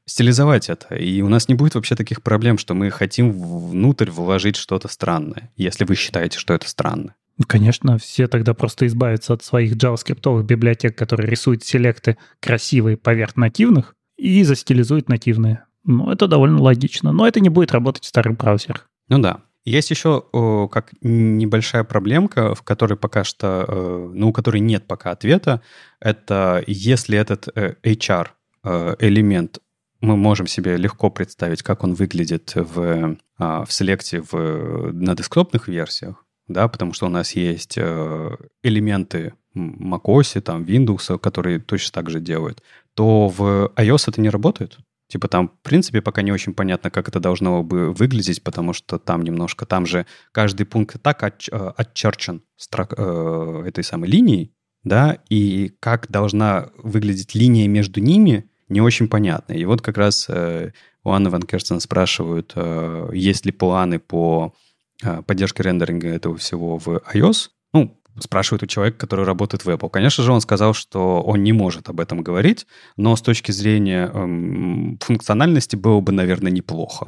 [0.04, 4.56] стилизовать это, и у нас не будет вообще таких проблем, что мы хотим внутрь вложить
[4.56, 7.14] что-то странное, если вы считаете, что это странно.
[7.46, 13.94] Конечно, все тогда просто избавятся от своих JavaScript библиотек, которые рисуют селекты красивые поверх нативных,
[14.16, 15.64] и застилизуют нативные.
[15.84, 17.12] Ну, это довольно логично.
[17.12, 18.90] Но это не будет работать в старых браузерах.
[19.08, 19.42] Ну да.
[19.64, 25.10] Есть еще как небольшая проблемка, в которой пока что, э, ну, у которой нет пока
[25.10, 25.60] ответа.
[26.00, 28.28] Это если этот э, HR
[28.64, 29.58] э, элемент
[30.00, 35.66] мы можем себе легко представить, как он выглядит в, а, в селекте в, на десктопных
[35.66, 42.20] версиях, да, потому что у нас есть элементы macOS, там, Windows, которые точно так же
[42.20, 42.62] делают,
[42.94, 44.78] то в iOS это не работает.
[45.08, 48.98] Типа там, в принципе, пока не очень понятно, как это должно бы выглядеть, потому что
[48.98, 54.52] там немножко, там же каждый пункт так отч, э, отчерчен строк, э, этой самой линией,
[54.84, 59.54] да, и как должна выглядеть линия между ними, не очень понятно.
[59.54, 60.72] И вот как раз э,
[61.04, 64.54] у Анны Ван Керстен спрашивают, э, есть ли планы по
[65.02, 67.50] а, поддержки рендеринга этого всего в iOS.
[68.20, 69.90] Спрашивает у человека, который работает в Apple.
[69.90, 74.10] Конечно же, он сказал, что он не может об этом говорить, но с точки зрения
[74.12, 77.06] эм, функциональности было бы, наверное, неплохо.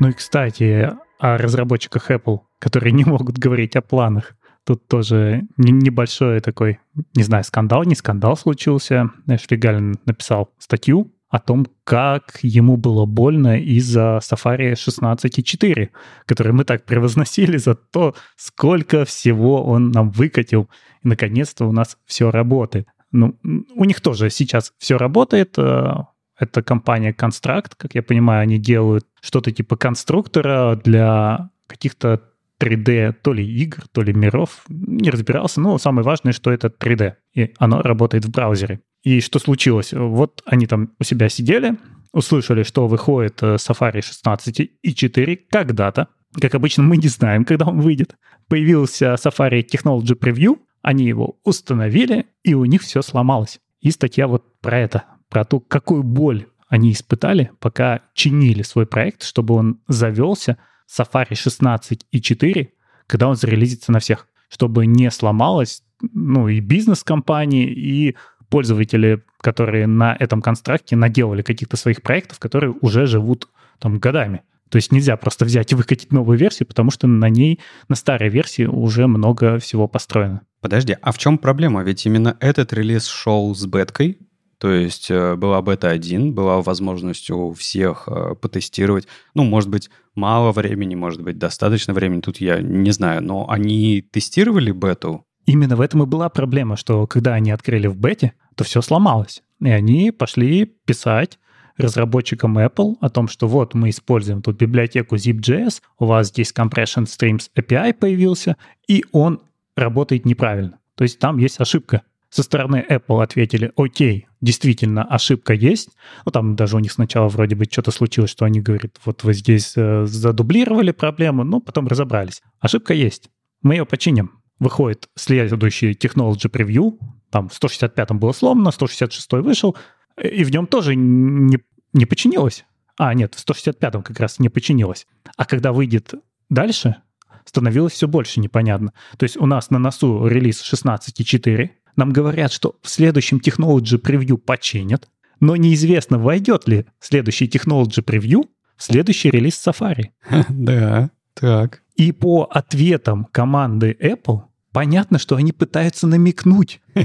[0.00, 4.34] Ну и, кстати, о разработчиках Apple, которые не могут говорить о планах.
[4.64, 6.80] Тут тоже небольшой такой,
[7.14, 9.10] не знаю, скандал, не скандал случился.
[9.40, 15.88] Шпигалин написал статью о том, как ему было больно из-за Safari 16.4,
[16.26, 20.68] который мы так превозносили за то, сколько всего он нам выкатил.
[21.02, 22.86] И, наконец-то, у нас все работает.
[23.12, 23.34] Ну,
[23.74, 25.54] у них тоже сейчас все работает.
[25.56, 26.04] Э,
[26.38, 32.20] это компания Construct, как я понимаю, они делают что-то типа конструктора для каких-то
[32.60, 34.64] 3D то ли игр, то ли миров.
[34.68, 38.82] Не разбирался, но самое важное, что это 3D, и оно работает в браузере.
[39.02, 39.92] И что случилось?
[39.92, 41.76] Вот они там у себя сидели,
[42.12, 46.08] услышали, что выходит э, Safari 16 и 4 когда-то.
[46.40, 48.16] Как обычно, мы не знаем, когда он выйдет.
[48.48, 53.60] Появился Safari Technology Preview, они его установили, и у них все сломалось.
[53.80, 59.24] И статья вот про это, про то, какую боль они испытали, пока чинили свой проект,
[59.24, 60.58] чтобы он завелся—
[60.92, 62.72] Safari 16 и 4,
[63.06, 68.16] когда он зарелизится на всех, чтобы не сломалось ну, и бизнес-компании, и
[68.52, 74.42] пользователи, которые на этом констракте наделали каких-то своих проектов, которые уже живут там годами.
[74.68, 78.28] То есть нельзя просто взять и выкатить новую версию, потому что на ней, на старой
[78.28, 80.42] версии уже много всего построено.
[80.60, 81.82] Подожди, а в чем проблема?
[81.82, 84.18] Ведь именно этот релиз шел с беткой,
[84.58, 89.08] то есть э, была бета-1, была возможность у всех э, потестировать.
[89.34, 93.22] Ну, может быть, мало времени, может быть, достаточно времени, тут я не знаю.
[93.22, 95.24] Но они тестировали бету?
[95.46, 99.42] Именно в этом и была проблема, что когда они открыли в бете, то все сломалось.
[99.60, 101.38] И они пошли писать
[101.76, 107.04] разработчикам Apple о том, что вот мы используем тут библиотеку zip.js, у вас здесь Compression
[107.04, 109.40] Streams API появился, и он
[109.76, 110.78] работает неправильно.
[110.96, 115.90] То есть там есть ошибка со стороны Apple ответили, окей, действительно, ошибка есть.
[116.24, 119.34] Ну, там даже у них сначала вроде бы что-то случилось, что они говорят, вот вы
[119.34, 122.40] здесь э, задублировали проблему, но потом разобрались.
[122.58, 123.28] Ошибка есть.
[123.60, 124.41] Мы ее починим.
[124.58, 126.98] Выходит следующий Technology Preview,
[127.30, 129.76] там в 165 было сломано, 166 вышел,
[130.22, 131.58] и в нем тоже не,
[131.92, 132.64] не починилось.
[132.98, 135.06] А, нет, в 165 как раз не починилось.
[135.36, 136.14] А когда выйдет
[136.50, 136.96] дальше,
[137.44, 138.92] становилось все больше непонятно.
[139.16, 144.36] То есть у нас на носу релиз 16.4, нам говорят, что в следующем Technology Preview
[144.36, 145.08] починят,
[145.40, 148.44] но неизвестно, войдет ли следующий Technology Preview
[148.76, 150.10] в следующий релиз Safari.
[150.48, 151.81] Да, так.
[151.96, 156.80] И по ответам команды Apple понятно, что они пытаются намекнуть.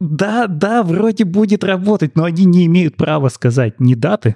[0.00, 4.34] Да, да, вроде будет работать, но они не имеют права сказать ни даты,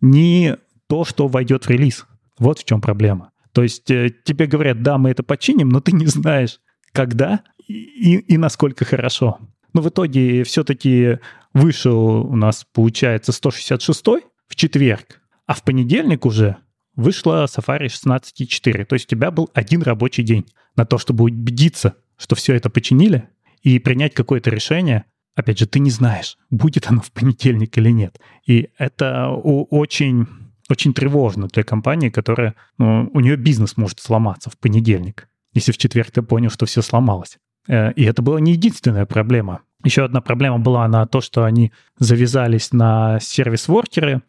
[0.00, 0.56] ни
[0.88, 2.06] то, что войдет в релиз.
[2.38, 3.32] Вот в чем проблема.
[3.52, 6.58] То есть э, тебе говорят, да, мы это починим, но ты не знаешь,
[6.92, 9.38] когда и, и насколько хорошо.
[9.74, 11.18] Но в итоге все-таки
[11.54, 14.04] вышел у нас, получается, 166
[14.48, 16.56] в четверг, а в понедельник уже
[16.96, 18.84] вышла Safari 16.4.
[18.84, 22.70] То есть у тебя был один рабочий день на то, чтобы убедиться, что все это
[22.70, 23.28] починили,
[23.62, 25.04] и принять какое-то решение.
[25.34, 28.20] Опять же, ты не знаешь, будет оно в понедельник или нет.
[28.46, 30.26] И это очень,
[30.68, 35.78] очень тревожно для компании, которая, ну, у нее бизнес может сломаться в понедельник, если в
[35.78, 37.38] четверг ты понял, что все сломалось.
[37.68, 39.62] Э, и это была не единственная проблема.
[39.84, 44.22] Еще одна проблема была на то, что они завязались на сервис-воркеры.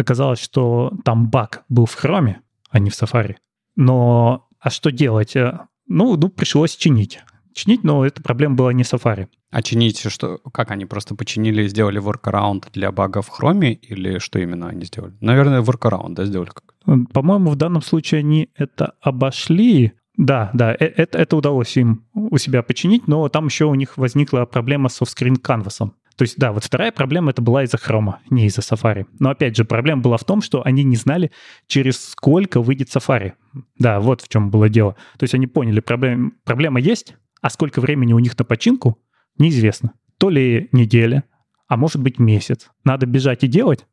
[0.00, 2.36] Оказалось, что там баг был в Chrome,
[2.70, 3.36] а не в Safari.
[3.76, 5.36] Но а что делать?
[5.36, 7.20] Э, ну, ну, пришлось чинить.
[7.52, 9.28] Чинить, но эта проблема была не Safari.
[9.50, 10.38] А чинить что?
[10.52, 14.84] Как они просто починили и сделали workaround для бага в Chrome или что именно они
[14.84, 15.14] сделали?
[15.20, 16.74] Наверное, workaround, да, сделали как?
[17.12, 22.38] По-моему, в данном случае они это обошли, да, да, э, это, это удалось им у
[22.38, 25.94] себя починить, но там еще у них возникла проблема с офскрин канвасом.
[26.20, 29.06] То есть, да, вот вторая проблема это была из-за хрома, не из-за Safari.
[29.18, 31.30] Но опять же, проблема была в том, что они не знали,
[31.66, 33.32] через сколько выйдет Safari.
[33.78, 34.96] Да, вот в чем было дело.
[35.16, 38.98] То есть они поняли, проблем, проблема есть, а сколько времени у них на починку,
[39.38, 39.94] неизвестно.
[40.18, 41.24] То ли неделя,
[41.68, 42.68] а может быть месяц.
[42.84, 43.86] Надо бежать и делать,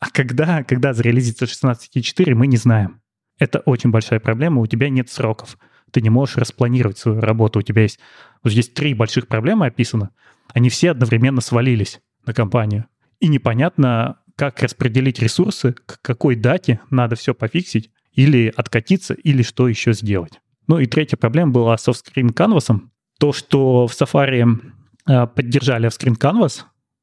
[0.00, 3.02] а когда, когда зарелизится 16.4, мы не знаем.
[3.38, 5.58] Это очень большая проблема, у тебя нет сроков
[5.94, 7.60] ты не можешь распланировать свою работу.
[7.60, 8.00] У тебя есть...
[8.42, 10.08] Вот здесь три больших проблемы описаны.
[10.52, 12.86] Они все одновременно свалились на компанию.
[13.20, 19.68] И непонятно, как распределить ресурсы, к какой дате надо все пофиксить, или откатиться, или что
[19.68, 20.40] еще сделать.
[20.66, 22.80] Ну и третья проблема была с off-screen canvas.
[23.18, 24.44] То, что в Safari
[25.08, 26.62] э, поддержали off-screen canvas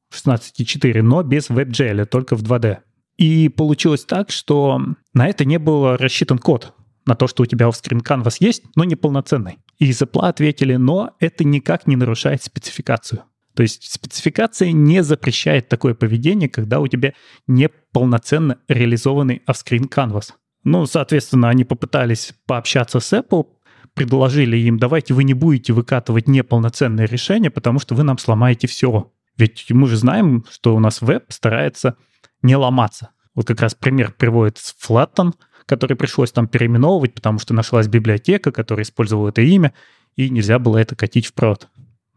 [0.10, 2.78] в 16.4, но без WebGL, только в 2D.
[3.18, 4.82] И получилось так, что
[5.14, 6.74] на это не был рассчитан код
[7.06, 9.60] на то, что у тебя offscreen canvas есть, но не полноценный.
[9.80, 13.24] И из ответили, но это никак не нарушает спецификацию.
[13.54, 17.14] То есть спецификация не запрещает такое поведение, когда у тебя
[17.48, 20.34] не полноценно реализованный offscreen canvas.
[20.64, 23.48] Ну, соответственно, они попытались пообщаться с Apple,
[23.94, 29.12] предложили им, давайте вы не будете выкатывать неполноценное решение, потому что вы нам сломаете все.
[29.38, 31.98] Ведь мы же знаем, что у нас веб старается
[32.42, 33.10] не ломаться.
[33.34, 35.34] Вот как раз пример приводит с Flatten—
[35.72, 39.74] который пришлось там переименовывать, потому что нашлась библиотека, которая использовала это имя,
[40.18, 41.70] и нельзя было это катить в прод.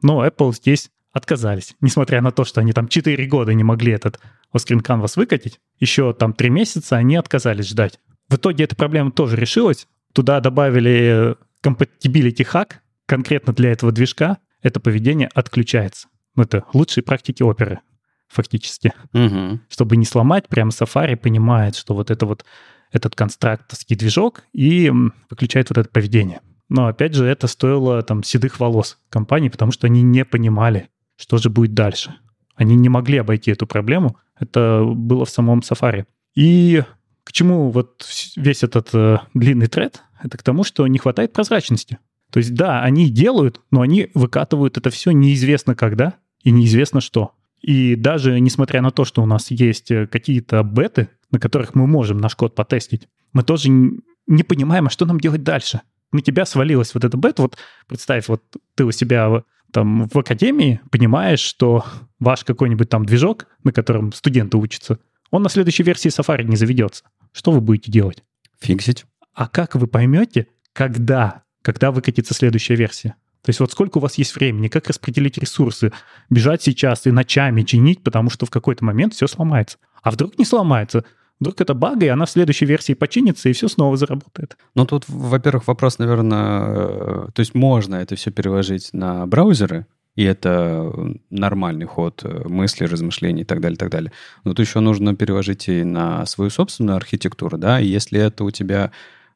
[0.02, 1.74] Но Apple здесь отказались.
[1.80, 4.20] Несмотря на то, что они там 4 года не могли этот
[4.54, 7.98] Oscreen Canvas выкатить, еще там 3 месяца они отказались ждать.
[8.28, 9.86] В итоге эта проблема тоже решилась.
[10.12, 12.74] Туда добавили compatibility hack
[13.06, 14.38] конкретно для этого движка.
[14.60, 16.08] Это поведение отключается.
[16.36, 17.80] Это лучшие практики оперы
[18.28, 18.92] фактически.
[19.12, 19.60] Угу.
[19.68, 22.44] Чтобы не сломать, прям Safari понимает, что вот это вот
[22.90, 24.90] этот констракторский движок и
[25.30, 26.40] выключает вот это поведение.
[26.68, 31.38] Но опять же, это стоило там седых волос компании, потому что они не понимали, что
[31.38, 32.14] же будет дальше.
[32.54, 34.16] Они не могли обойти эту проблему.
[34.38, 36.06] Это было в самом Safari.
[36.34, 36.82] И
[37.24, 38.06] к чему вот
[38.36, 40.02] весь этот э, длинный тред?
[40.22, 41.98] Это к тому, что не хватает прозрачности.
[42.30, 47.32] То есть да, они делают, но они выкатывают это все неизвестно когда и неизвестно что.
[47.60, 51.86] И даже несмотря на то, что у нас есть э, какие-то беты, на которых мы
[51.86, 55.80] можем наш код потестить, мы тоже не понимаем, а что нам делать дальше.
[56.12, 57.56] На тебя свалилась вот эта бета, вот
[57.88, 58.42] представь, вот
[58.74, 59.42] ты у себя
[59.74, 61.84] там в академии понимаешь, что
[62.20, 65.00] ваш какой-нибудь там движок, на котором студенты учатся,
[65.32, 67.02] он на следующей версии Safari не заведется.
[67.32, 68.22] Что вы будете делать?
[68.60, 69.04] Фиксить.
[69.34, 73.16] А как вы поймете, когда, когда выкатится следующая версия?
[73.42, 75.92] То есть вот сколько у вас есть времени, как распределить ресурсы,
[76.30, 79.78] бежать сейчас и ночами чинить, потому что в какой-то момент все сломается.
[80.02, 81.04] А вдруг не сломается?
[81.44, 84.56] Вдруг это баг, и она в следующей версии починится, и все снова заработает.
[84.74, 89.84] Ну, тут, во-первых, вопрос, наверное, э, то есть можно это все переложить на браузеры,
[90.16, 90.90] и это
[91.28, 94.10] нормальный ход э, мысли, размышлений и так далее, и так далее.
[94.44, 98.50] Но тут еще нужно переложить и на свою собственную архитектуру, да, и если это у
[98.50, 98.90] тебя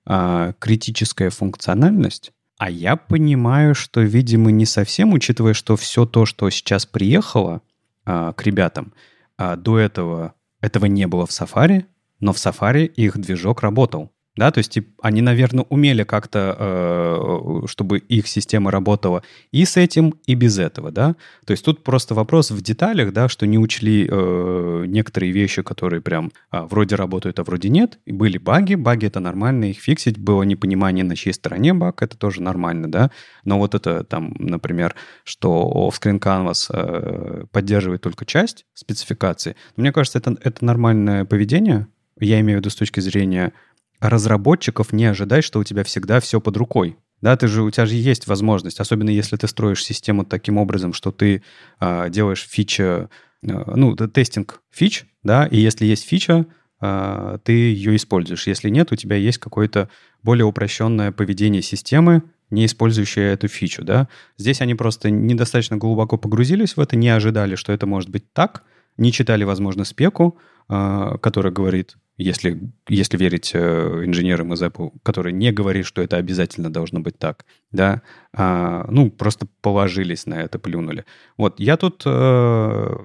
[0.07, 6.49] а, критическая функциональность, а я понимаю, что, видимо, не совсем, учитывая, что все то, что
[6.49, 7.61] сейчас приехало
[8.07, 8.95] а, к ребятам,
[9.37, 11.85] а, до этого этого не было в Safari,
[12.21, 14.13] но в Safari их движок работал.
[14.39, 20.15] Да, то есть они, наверное, умели как-то, э, чтобы их система работала и с этим,
[20.27, 21.17] и без этого, да.
[21.45, 26.03] То есть тут просто вопрос в деталях, да, что не учли э, некоторые вещи, которые
[26.03, 27.99] прям э, вроде работают, а вроде нет.
[28.07, 30.19] Были баги, баги это нормально, их фиксить.
[30.19, 33.11] Было непонимание, на чьей стороне баг, это тоже нормально, да.
[33.45, 34.95] Но вот это там, например,
[35.25, 41.89] что Offscreen Canvas э, поддерживает только часть спецификации, мне кажется, это, это нормальное поведение,
[42.21, 43.53] я имею в виду с точки зрения
[44.01, 46.97] разработчиков не ожидать, что у тебя всегда все под рукой.
[47.21, 50.93] Да, ты же, у тебя же есть возможность, особенно если ты строишь систему таким образом,
[50.93, 51.43] что ты
[51.81, 53.11] э, делаешь фича,
[53.43, 56.47] э, ну, тестинг фич, да, и если есть фича,
[56.81, 58.47] э, ты ее используешь.
[58.47, 59.89] Если нет, у тебя есть какое-то
[60.23, 64.09] более упрощенное поведение системы, не использующая эту фичу, да.
[64.37, 68.63] Здесь они просто недостаточно глубоко погрузились в это, не ожидали, что это может быть так,
[68.99, 70.39] не читали, возможно, спеку,
[70.69, 76.17] э, которая говорит, если, если верить э, инженерам из Apple, который не говорит, что это
[76.17, 81.05] обязательно должно быть так, да, а, ну, просто положились на это, плюнули.
[81.37, 82.97] Вот, я тут, э,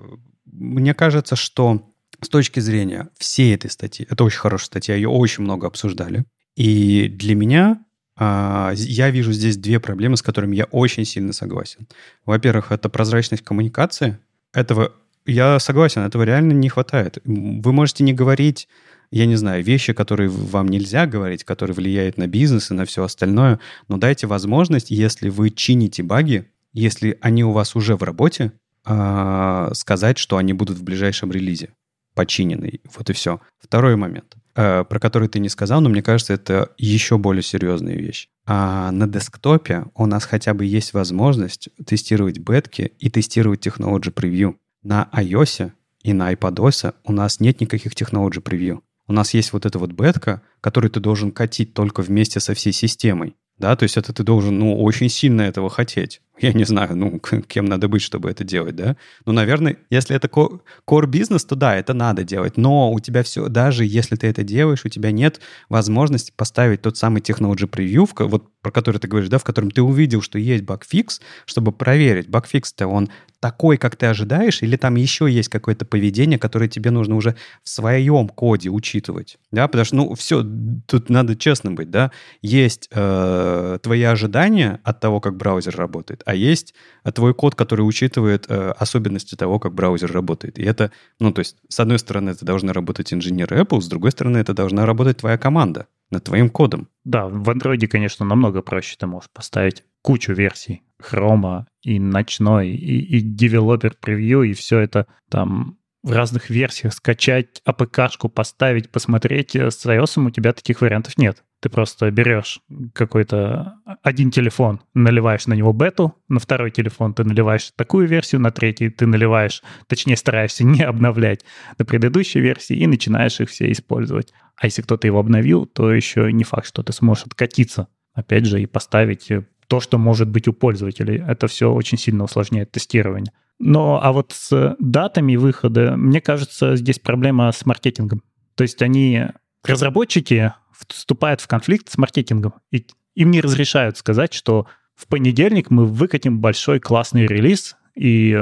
[0.45, 5.43] мне кажется, что с точки зрения всей этой статьи, это очень хорошая статья, ее очень
[5.43, 6.25] много обсуждали,
[6.55, 7.83] и для меня
[8.15, 11.87] а, я вижу здесь две проблемы, с которыми я очень сильно согласен.
[12.25, 14.19] Во-первых, это прозрачность коммуникации.
[14.53, 14.93] Этого
[15.25, 17.17] я согласен, этого реально не хватает.
[17.25, 18.67] Вы можете не говорить
[19.13, 23.03] я не знаю, вещи, которые вам нельзя говорить, которые влияют на бизнес и на все
[23.03, 28.53] остальное, но дайте возможность, если вы чините баги, если они у вас уже в работе,
[28.85, 31.69] а, сказать, что они будут в ближайшем релизе
[32.15, 32.79] починены.
[32.95, 33.39] Вот и все.
[33.59, 37.95] Второй момент, э, про который ты не сказал, но мне кажется, это еще более серьезная
[37.95, 38.29] вещь.
[38.45, 44.55] А на десктопе у нас хотя бы есть возможность тестировать бетки и тестировать Technology Preview.
[44.83, 45.71] На iOS
[46.03, 49.91] и на iPadOS у нас нет никаких Technology Preview у нас есть вот эта вот
[49.91, 53.35] бетка, которую ты должен катить только вместе со всей системой.
[53.59, 56.21] Да, то есть это ты должен, ну, очень сильно этого хотеть.
[56.39, 58.97] Я не знаю, ну, кем надо быть, чтобы это делать, да?
[59.25, 62.57] Ну, наверное, если это core бизнес, то да, это надо делать.
[62.57, 66.97] Но у тебя все, даже если ты это делаешь, у тебя нет возможности поставить тот
[66.97, 70.63] самый technology preview, вот про который ты говоришь, да, в котором ты увидел, что есть
[70.63, 73.09] багфикс, чтобы проверить, багфикс-то он
[73.43, 77.67] такой, как ты ожидаешь, или там еще есть какое-то поведение, которое тебе нужно уже в
[77.67, 80.45] своем коде учитывать, да, потому что, ну, все,
[80.87, 86.35] тут надо честно быть, да, есть э, твои ожидания от того, как браузер работает, а
[86.35, 86.73] есть
[87.13, 90.57] твой код, который учитывает э, особенности того, как браузер работает.
[90.57, 94.11] И это, ну, то есть, с одной стороны, это должны работать инженеры Apple, с другой
[94.11, 96.87] стороны, это должна работать твоя команда над твоим кодом.
[97.03, 98.95] Да, в Android, конечно, намного проще.
[98.97, 105.07] Ты можешь поставить кучу версий Chrome и ночной, и, и Developer Preview, и все это
[105.29, 109.55] там в разных версиях скачать, АПК-шку поставить, посмотреть.
[109.55, 111.43] С iOS у тебя таких вариантов нет.
[111.61, 112.59] Ты просто берешь
[112.93, 118.51] какой-то один телефон, наливаешь на него бету, на второй телефон ты наливаешь такую версию, на
[118.51, 121.45] третий ты наливаешь, точнее стараешься не обновлять
[121.77, 124.33] на предыдущей версии и начинаешь их все использовать.
[124.57, 128.61] А если кто-то его обновил, то еще не факт, что ты сможешь откатиться, опять же,
[128.61, 129.31] и поставить
[129.67, 131.23] то, что может быть у пользователей.
[131.25, 133.33] Это все очень сильно усложняет тестирование.
[133.59, 138.21] Но а вот с датами выхода, мне кажется, здесь проблема с маркетингом.
[138.55, 139.27] То есть они,
[139.63, 140.53] разработчики,
[140.87, 142.53] вступают в конфликт с маркетингом.
[142.71, 142.85] И
[143.15, 148.37] им не разрешают сказать, что в понедельник мы выкатим большой классный релиз, и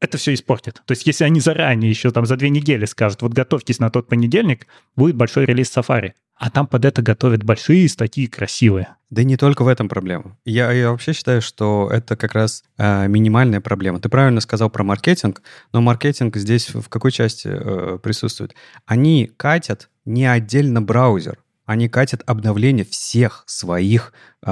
[0.00, 0.82] это все испортит.
[0.84, 4.08] То есть если они заранее еще там за две недели скажут, вот готовьтесь на тот
[4.08, 4.66] понедельник,
[4.96, 6.12] будет большой релиз Safari.
[6.38, 8.96] А там под это готовят большие статьи красивые.
[9.10, 10.36] Да не только в этом проблема.
[10.44, 14.00] Я, я вообще считаю, что это как раз э, минимальная проблема.
[14.00, 18.54] Ты правильно сказал про маркетинг, но маркетинг здесь в какой части э, присутствует?
[18.86, 24.50] Они катят не отдельно браузер они катят обновление всех своих э,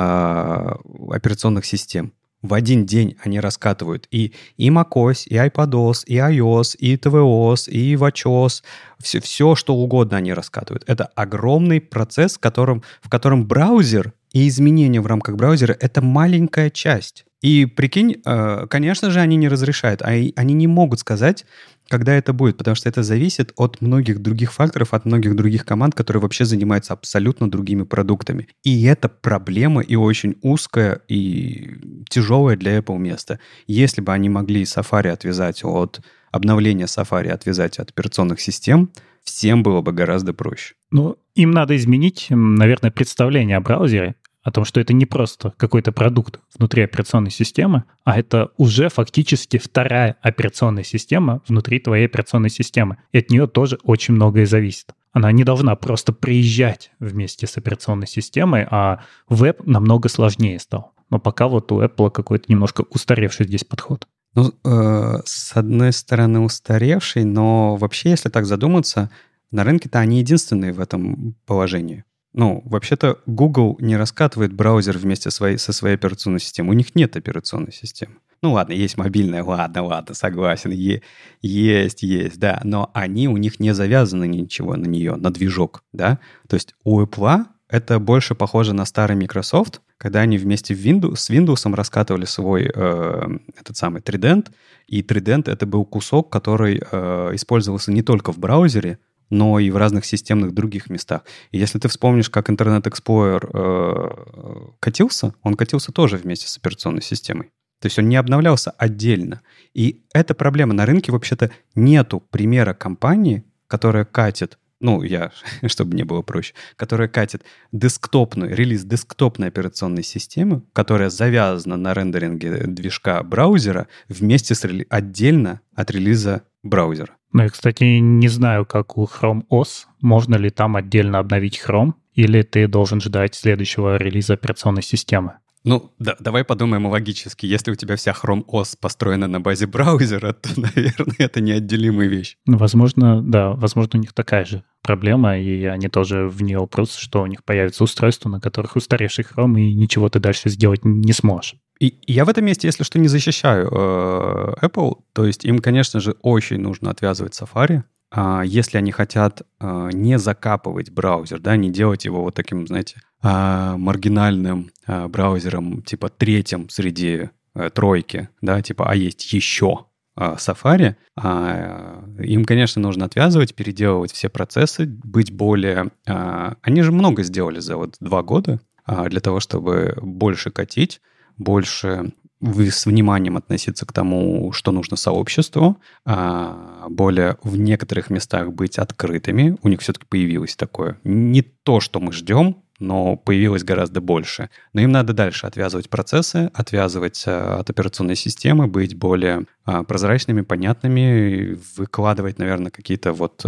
[1.08, 2.12] операционных систем.
[2.46, 7.94] В один день они раскатывают и, и macOS, и iPadOS, и iOS, и tvOS, и
[7.94, 8.62] WatchOS.
[9.00, 10.84] Все, все, что угодно они раскатывают.
[10.86, 16.70] Это огромный процесс, в котором, в котором браузер и изменения в рамках браузера— это маленькая
[16.70, 17.24] часть.
[17.42, 21.44] И прикинь, э, конечно же, они не разрешают, а они не могут сказать,
[21.88, 25.94] когда это будет, потому что это зависит от многих других факторов, от многих других команд,
[25.94, 28.48] которые вообще занимаются абсолютно другими продуктами.
[28.64, 31.78] И это проблема и очень узкая и
[32.08, 33.38] тяжелая для Apple место.
[33.66, 36.00] Если бы они могли Safari отвязать от
[36.32, 38.90] обновления Safari, отвязать от операционных систем,
[39.22, 40.74] всем было бы гораздо проще.
[40.90, 44.14] Ну, им надо изменить, наверное, представление о браузере
[44.46, 49.58] о том, что это не просто какой-то продукт внутри операционной системы, а это уже фактически
[49.58, 52.98] вторая операционная система внутри твоей операционной системы.
[53.10, 54.94] И от нее тоже очень многое зависит.
[55.10, 60.92] Она не должна просто приезжать вместе с операционной системой, а веб намного сложнее стал.
[61.10, 64.06] Но пока вот у Apple какой-то немножко устаревший здесь подход.
[64.36, 69.10] Ну, э, с одной стороны, устаревший, но вообще, если так задуматься,
[69.50, 72.04] на рынке-то они единственные в этом положении.
[72.36, 76.70] Ну, вообще-то Google не раскатывает браузер вместе своей, со своей операционной системой.
[76.70, 78.16] У них нет операционной системы.
[78.42, 81.02] Ну ладно, есть мобильная, ладно, ладно, согласен, е-
[81.40, 86.18] есть, есть, да, но они, у них не завязаны ничего на нее, на движок, да.
[86.46, 91.16] То есть у Apple это больше похоже на старый Microsoft, когда они вместе в Windows,
[91.16, 93.22] с Windows раскатывали свой э,
[93.58, 94.48] этот самый Trident,
[94.86, 98.98] и Trident это был кусок, который э, использовался не только в браузере,
[99.30, 101.22] но и в разных системных других местах.
[101.50, 107.02] И если ты вспомнишь, как Internet Explorer э, катился, он катился тоже вместе с операционной
[107.02, 107.50] системой.
[107.80, 109.42] То есть он не обновлялся отдельно.
[109.74, 115.32] И эта проблема на рынке вообще-то нету примера компании, которая катит ну, я,
[115.66, 122.64] чтобы не было проще, которая катит десктопную, релиз десктопной операционной системы, которая завязана на рендеринге
[122.66, 127.16] движка браузера вместе с отдельно от релиза браузера.
[127.32, 131.94] Ну, я, кстати, не знаю, как у Chrome OS, можно ли там отдельно обновить Chrome,
[132.14, 135.34] или ты должен ждать следующего релиза операционной системы.
[135.66, 137.44] Ну, да, давай подумаем логически.
[137.44, 142.36] Если у тебя вся Chrome OS построена на базе браузера, то, наверное, это неотделимая вещь.
[142.46, 147.00] Ну, возможно, да, возможно, у них такая же проблема, и они тоже в нее упрутся,
[147.00, 151.12] что у них появится устройство, на которых устаревший Chrome, и ничего ты дальше сделать не
[151.12, 151.56] сможешь.
[151.78, 155.00] И я в этом месте, если что, не защищаю э, Apple.
[155.12, 160.18] То есть им, конечно же, очень нужно отвязывать Safari, а, если они хотят а, не
[160.18, 167.30] закапывать браузер, да, не делать его вот таким, знаете, а, маргинальным браузером, типа третьим среди
[167.54, 174.86] э, тройки, да, типа, а есть еще Safari, им, конечно, нужно отвязывать, переделывать все процессы,
[174.86, 175.90] быть более...
[176.06, 181.02] Они же много сделали за вот два года для того, чтобы больше катить,
[181.36, 182.12] больше
[182.42, 189.56] с вниманием относиться к тому, что нужно сообществу, а более в некоторых местах быть открытыми.
[189.62, 190.98] У них все-таки появилось такое.
[191.02, 194.50] Не то, что мы ждем, но появилось гораздо больше.
[194.74, 200.42] Но им надо дальше отвязывать процессы, отвязывать э, от операционной системы, быть более а, прозрачными,
[200.42, 203.44] понятными, выкладывать, наверное, какие-то вот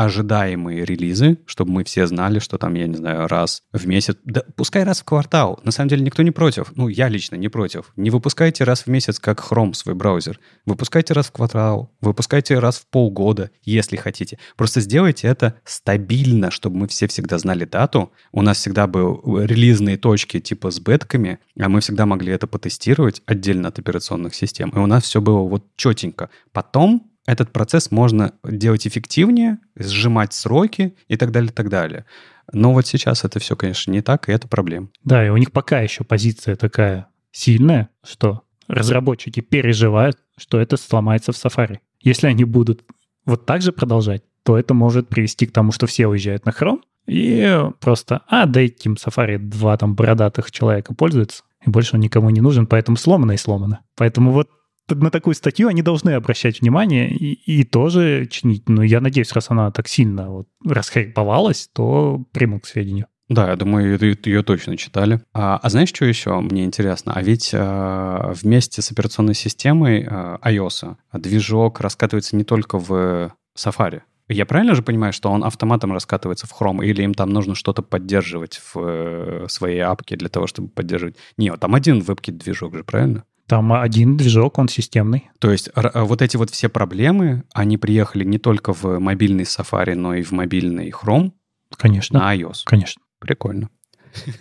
[0.00, 4.42] ожидаемые релизы, чтобы мы все знали, что там, я не знаю, раз в месяц, да
[4.56, 7.92] пускай раз в квартал, на самом деле никто не против, ну, я лично не против.
[7.96, 10.40] Не выпускайте раз в месяц, как Chrome свой браузер.
[10.64, 14.38] Выпускайте раз в квартал, выпускайте раз в полгода, если хотите.
[14.56, 18.10] Просто сделайте это стабильно, чтобы мы все всегда знали дату.
[18.32, 23.20] У нас всегда был релизные точки типа с бетками, а мы всегда могли это потестировать
[23.26, 24.70] отдельно от операционных систем.
[24.70, 26.30] И у нас все было вот четенько.
[26.52, 32.06] Потом этот процесс можно делать эффективнее, сжимать сроки и так далее, и так далее.
[32.52, 34.88] Но вот сейчас это все, конечно, не так, и это проблема.
[35.04, 41.32] Да, и у них пока еще позиция такая сильная, что разработчики переживают, что это сломается
[41.32, 41.78] в Safari.
[42.00, 42.84] Если они будут
[43.24, 46.80] вот так же продолжать, то это может привести к тому, что все уезжают на Chrome,
[47.06, 52.30] и просто, а, да этим Safari два там бородатых человека пользуются, и больше он никому
[52.30, 53.80] не нужен, поэтому сломано и сломано.
[53.96, 54.48] Поэтому вот
[54.94, 58.68] на такую статью они должны обращать внимание и, и тоже чинить.
[58.68, 63.06] Но я надеюсь, раз она так сильно вот расхайповалась, то примут к сведению.
[63.30, 65.20] Да, я думаю, ее, ее точно читали.
[65.32, 67.12] А, а знаешь, что еще мне интересно?
[67.14, 74.02] А ведь а, вместе с операционной системой а, iOS движок раскатывается не только в Safari.
[74.32, 77.82] Я правильно же понимаю, что он автоматом раскатывается в Chrome, или им там нужно что-то
[77.82, 81.16] поддерживать в э, своей апке для того, чтобы поддерживать?
[81.36, 83.24] Нет, там один WebKit движок же, правильно?
[83.50, 85.28] Там один движок, он системный.
[85.40, 89.96] То есть а, вот эти вот все проблемы, они приехали не только в мобильный Safari,
[89.96, 91.32] но и в мобильный Chrome.
[91.76, 92.20] Конечно.
[92.20, 92.60] На iOS.
[92.64, 93.02] Конечно.
[93.18, 93.68] Прикольно.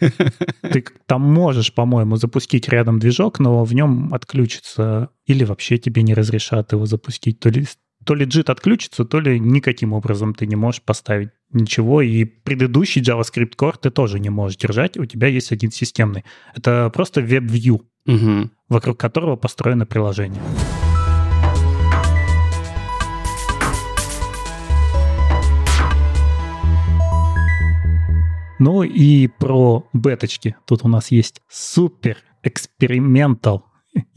[0.62, 6.14] Ты там можешь, по-моему, запустить рядом движок, но в нем отключится или вообще тебе не
[6.14, 7.40] разрешат его запустить.
[7.40, 7.66] То ли,
[8.06, 12.04] то ли JIT отключится, то ли никаким образом ты не можешь поставить ничего.
[12.04, 14.98] И предыдущий JavaScript Core ты тоже не можешь держать.
[14.98, 16.26] У тебя есть один системный.
[16.54, 18.50] Это просто WebView угу.
[18.68, 20.42] вокруг которого построено приложение.
[28.60, 30.58] Ну и про беточки.
[30.66, 33.66] Тут у нас есть супер экспериментал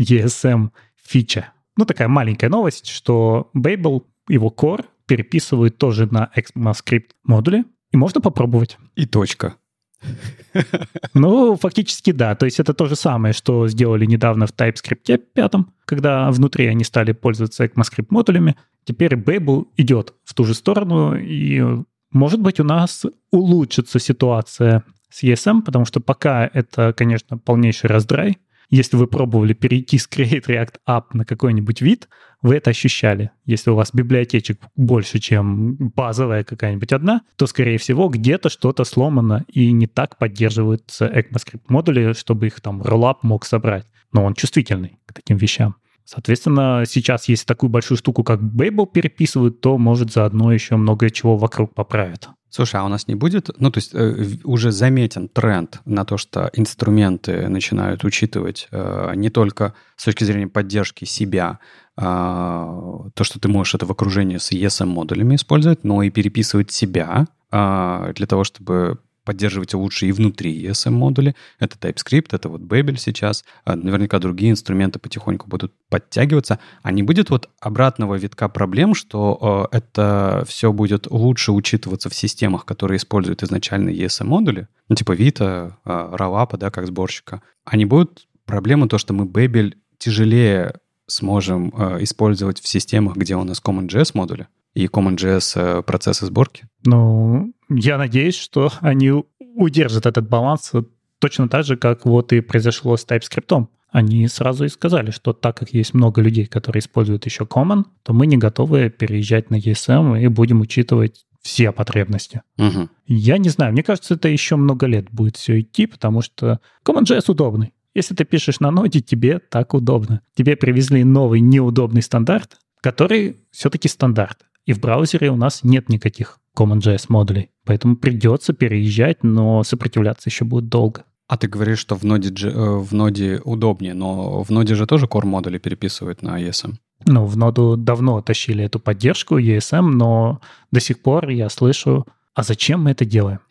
[0.00, 1.52] ESM фича.
[1.76, 8.20] Ну, такая маленькая новость, что Babel, его core, переписывают тоже на ECMAScript модуле, и можно
[8.20, 8.78] попробовать.
[8.96, 9.56] И точка.
[11.14, 12.34] Ну, фактически да.
[12.34, 15.52] То есть это то же самое, что сделали недавно в TypeScript 5,
[15.84, 18.56] когда внутри они стали пользоваться ECMAScript модулями.
[18.84, 21.62] Теперь Babel идет в ту же сторону, и
[22.10, 28.38] может быть у нас улучшится ситуация с ESM, потому что пока это, конечно, полнейший раздрай,
[28.72, 32.08] если вы пробовали перейти с Create React App на какой-нибудь вид,
[32.40, 33.30] вы это ощущали.
[33.44, 39.44] Если у вас библиотечек больше, чем базовая какая-нибудь одна, то, скорее всего, где-то что-то сломано
[39.46, 43.86] и не так поддерживаются ECMAScript модули, чтобы их там rollup мог собрать.
[44.10, 45.76] Но он чувствительный к таким вещам.
[46.06, 51.36] Соответственно, сейчас если такую большую штуку, как Babel переписывают, то, может, заодно еще много чего
[51.36, 52.30] вокруг поправят.
[52.54, 56.18] Слушай, а у нас не будет, ну, то есть э, уже заметен тренд на то,
[56.18, 61.60] что инструменты начинают учитывать э, не только с точки зрения поддержки себя,
[61.96, 67.26] э, то, что ты можешь это в окружении с ESM-модулями использовать, но и переписывать себя
[67.50, 71.34] э, для того, чтобы поддерживать лучше и внутри ESM-модули.
[71.58, 73.44] Это TypeScript, это вот Babel сейчас.
[73.64, 76.58] А наверняка другие инструменты потихоньку будут подтягиваться.
[76.82, 82.14] А не будет вот обратного витка проблем, что э, это все будет лучше учитываться в
[82.14, 87.42] системах, которые используют изначально ESM-модули, ну, типа Vita, э, да, как сборщика.
[87.64, 90.74] А не будет проблемы то, что мы Babel тяжелее
[91.06, 91.70] сможем
[92.02, 96.64] использовать в системах, где у нас CommonJS модули и CommonJS э, процессы сборки?
[96.84, 100.72] Ну, я надеюсь, что они удержат этот баланс
[101.18, 103.68] точно так же, как вот и произошло с TypeScript.
[103.90, 108.12] Они сразу и сказали, что так как есть много людей, которые используют еще Common, то
[108.12, 112.42] мы не готовы переезжать на ESM и будем учитывать все потребности.
[112.58, 112.88] Угу.
[113.06, 117.30] Я не знаю, мне кажется, это еще много лет будет все идти, потому что CommonJS
[117.30, 117.74] удобный.
[117.94, 120.22] Если ты пишешь на ноде, тебе так удобно.
[120.34, 124.46] Тебе привезли новый неудобный стандарт, который все-таки стандарт.
[124.66, 127.50] И в браузере у нас нет никаких CommonJS модулей.
[127.64, 131.04] Поэтому придется переезжать, но сопротивляться еще будет долго.
[131.28, 135.06] А ты говоришь, что в ноде, э, в ноде удобнее, но в ноде же тоже
[135.06, 136.74] core модули переписывают на ESM.
[137.06, 140.40] Ну, в ноду давно тащили эту поддержку ESM, но
[140.70, 143.40] до сих пор я слышу, а зачем мы это делаем?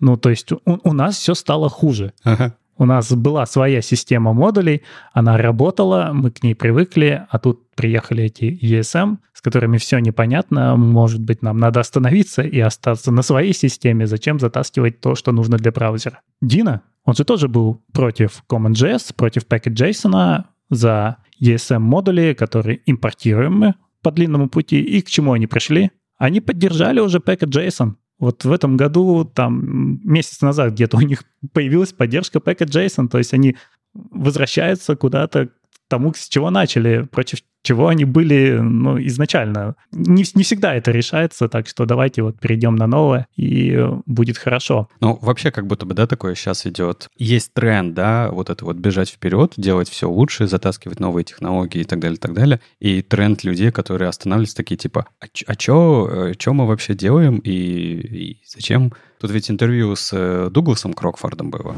[0.00, 2.12] Ну, то есть у, у нас все стало хуже.
[2.22, 2.56] Ага.
[2.78, 8.24] У нас была своя система модулей, она работала, мы к ней привыкли, а тут приехали
[8.24, 13.52] эти ESM, с которыми все непонятно, может быть, нам надо остановиться и остаться на своей
[13.52, 16.20] системе, зачем затаскивать то, что нужно для браузера.
[16.40, 24.12] Дина, он же тоже был против CommonJS, против Package.json за ESM-модули, которые импортируем мы по
[24.12, 25.90] длинному пути, и к чему они пришли?
[26.16, 27.94] Они поддержали уже Package.json.
[28.18, 33.32] Вот в этом году, там, месяц назад где-то у них появилась поддержка Package.json, то есть
[33.34, 33.56] они
[33.94, 35.50] возвращаются куда-то
[35.88, 39.74] тому, с чего начали, против чего они были ну, изначально.
[39.92, 44.88] Не, не всегда это решается, так что давайте вот перейдем на новое, и будет хорошо.
[45.00, 47.08] Ну, вообще как будто бы, да, такое сейчас идет.
[47.16, 51.84] Есть тренд, да, вот это вот бежать вперед, делать все лучше, затаскивать новые технологии и
[51.84, 52.60] так далее, и так далее.
[52.78, 57.50] И тренд людей, которые останавливаются такие типа, а, а что чё мы вообще делаем и,
[57.50, 58.92] и зачем?
[59.20, 61.74] Тут ведь интервью с э, Дугласом Крокфордом было.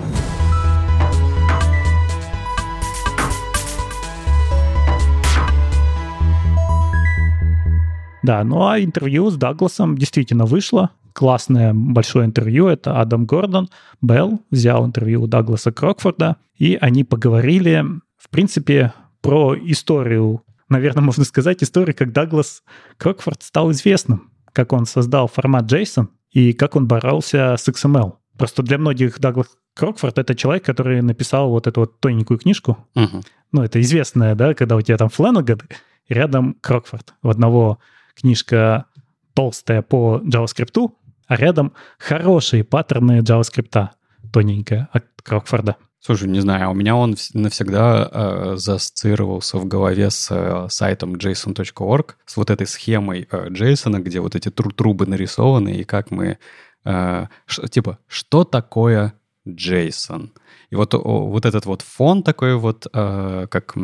[8.23, 10.91] Да, ну а интервью с Дагласом действительно вышло.
[11.13, 12.69] Классное большое интервью.
[12.69, 13.69] Это Адам Гордон.
[14.01, 17.85] Белл взял интервью у Дагласа Крокфорда, и они поговорили,
[18.17, 22.63] в принципе, про историю, наверное, можно сказать, историю, как Даглас
[22.97, 28.15] Крокфорд стал известным, как он создал формат JSON и как он боролся с XML.
[28.39, 32.79] Просто для многих Даглас Крокфорд— это человек, который написал вот эту вот тоненькую книжку.
[32.95, 33.25] Uh-huh.
[33.53, 35.61] Ну, это известная, да, когда у тебя там Фленаган,
[36.09, 37.15] рядом Крокфорд.
[37.23, 37.79] У одного
[38.15, 38.87] книжка
[39.35, 40.91] толстая по JavaScript,
[41.27, 43.89] а рядом хорошие паттерны JavaScript,
[44.33, 45.77] тоненькая от Крокфорда.
[46.03, 52.17] Слушай, не знаю, у меня он навсегда э, заассоциировался в голове с э, сайтом json.org,
[52.25, 56.39] с вот этой схемой э, JSON, где вот эти тру трубы нарисованы, и как мы...
[56.87, 59.13] Э, ш, типа, что такое
[59.47, 60.31] JSON?
[60.71, 63.75] И вот, вот этот вот фон такой вот, э, как,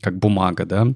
[0.00, 0.86] как бумага, да,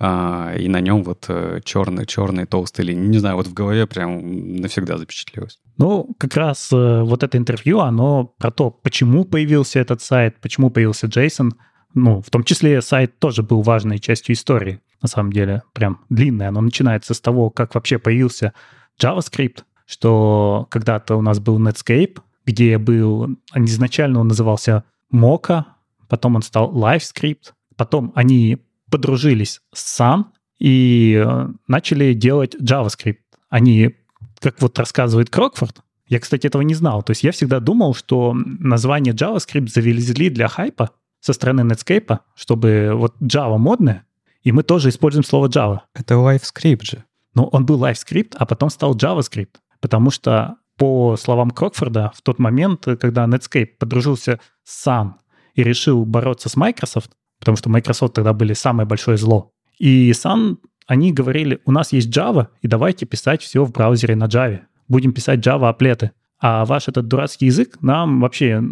[0.00, 1.30] э, и на нем вот
[1.64, 3.08] черный, черный толстый линии.
[3.08, 5.60] Не знаю, вот в голове прям навсегда запечатлелось.
[5.76, 10.70] Ну, как раз э, вот это интервью, оно про то, почему появился этот сайт, почему
[10.70, 11.50] появился JSON.
[11.94, 16.48] Ну, в том числе сайт тоже был важной частью истории, на самом деле, прям длинное.
[16.48, 18.54] Оно начинается с того, как вообще появился
[19.00, 25.64] JavaScript, что когда-то у нас был Netscape, где был, изначально он назывался Mocha,
[26.08, 28.58] потом он стал LiveScript, потом они
[28.90, 30.24] подружились с Sun
[30.58, 33.18] и э, начали делать JavaScript.
[33.48, 33.94] Они,
[34.40, 37.02] как вот рассказывает Крокфорд, я, кстати, этого не знал.
[37.02, 40.90] То есть я всегда думал, что название JavaScript завезли для хайпа
[41.20, 44.04] со стороны Netscape, чтобы вот Java модная,
[44.42, 45.80] и мы тоже используем слово Java.
[45.94, 47.04] Это LiveScript же.
[47.34, 52.38] Но он был LiveScript, а потом стал JavaScript, потому что по словам Крокфорда, в тот
[52.38, 55.12] момент, когда Netscape подружился с Sun
[55.54, 60.58] и решил бороться с Microsoft, потому что Microsoft тогда были самое большое зло, и Sun,
[60.86, 64.60] они говорили, у нас есть Java, и давайте писать все в браузере на Java.
[64.88, 66.12] Будем писать Java-аплеты.
[66.38, 68.62] А ваш этот дурацкий язык нам вообще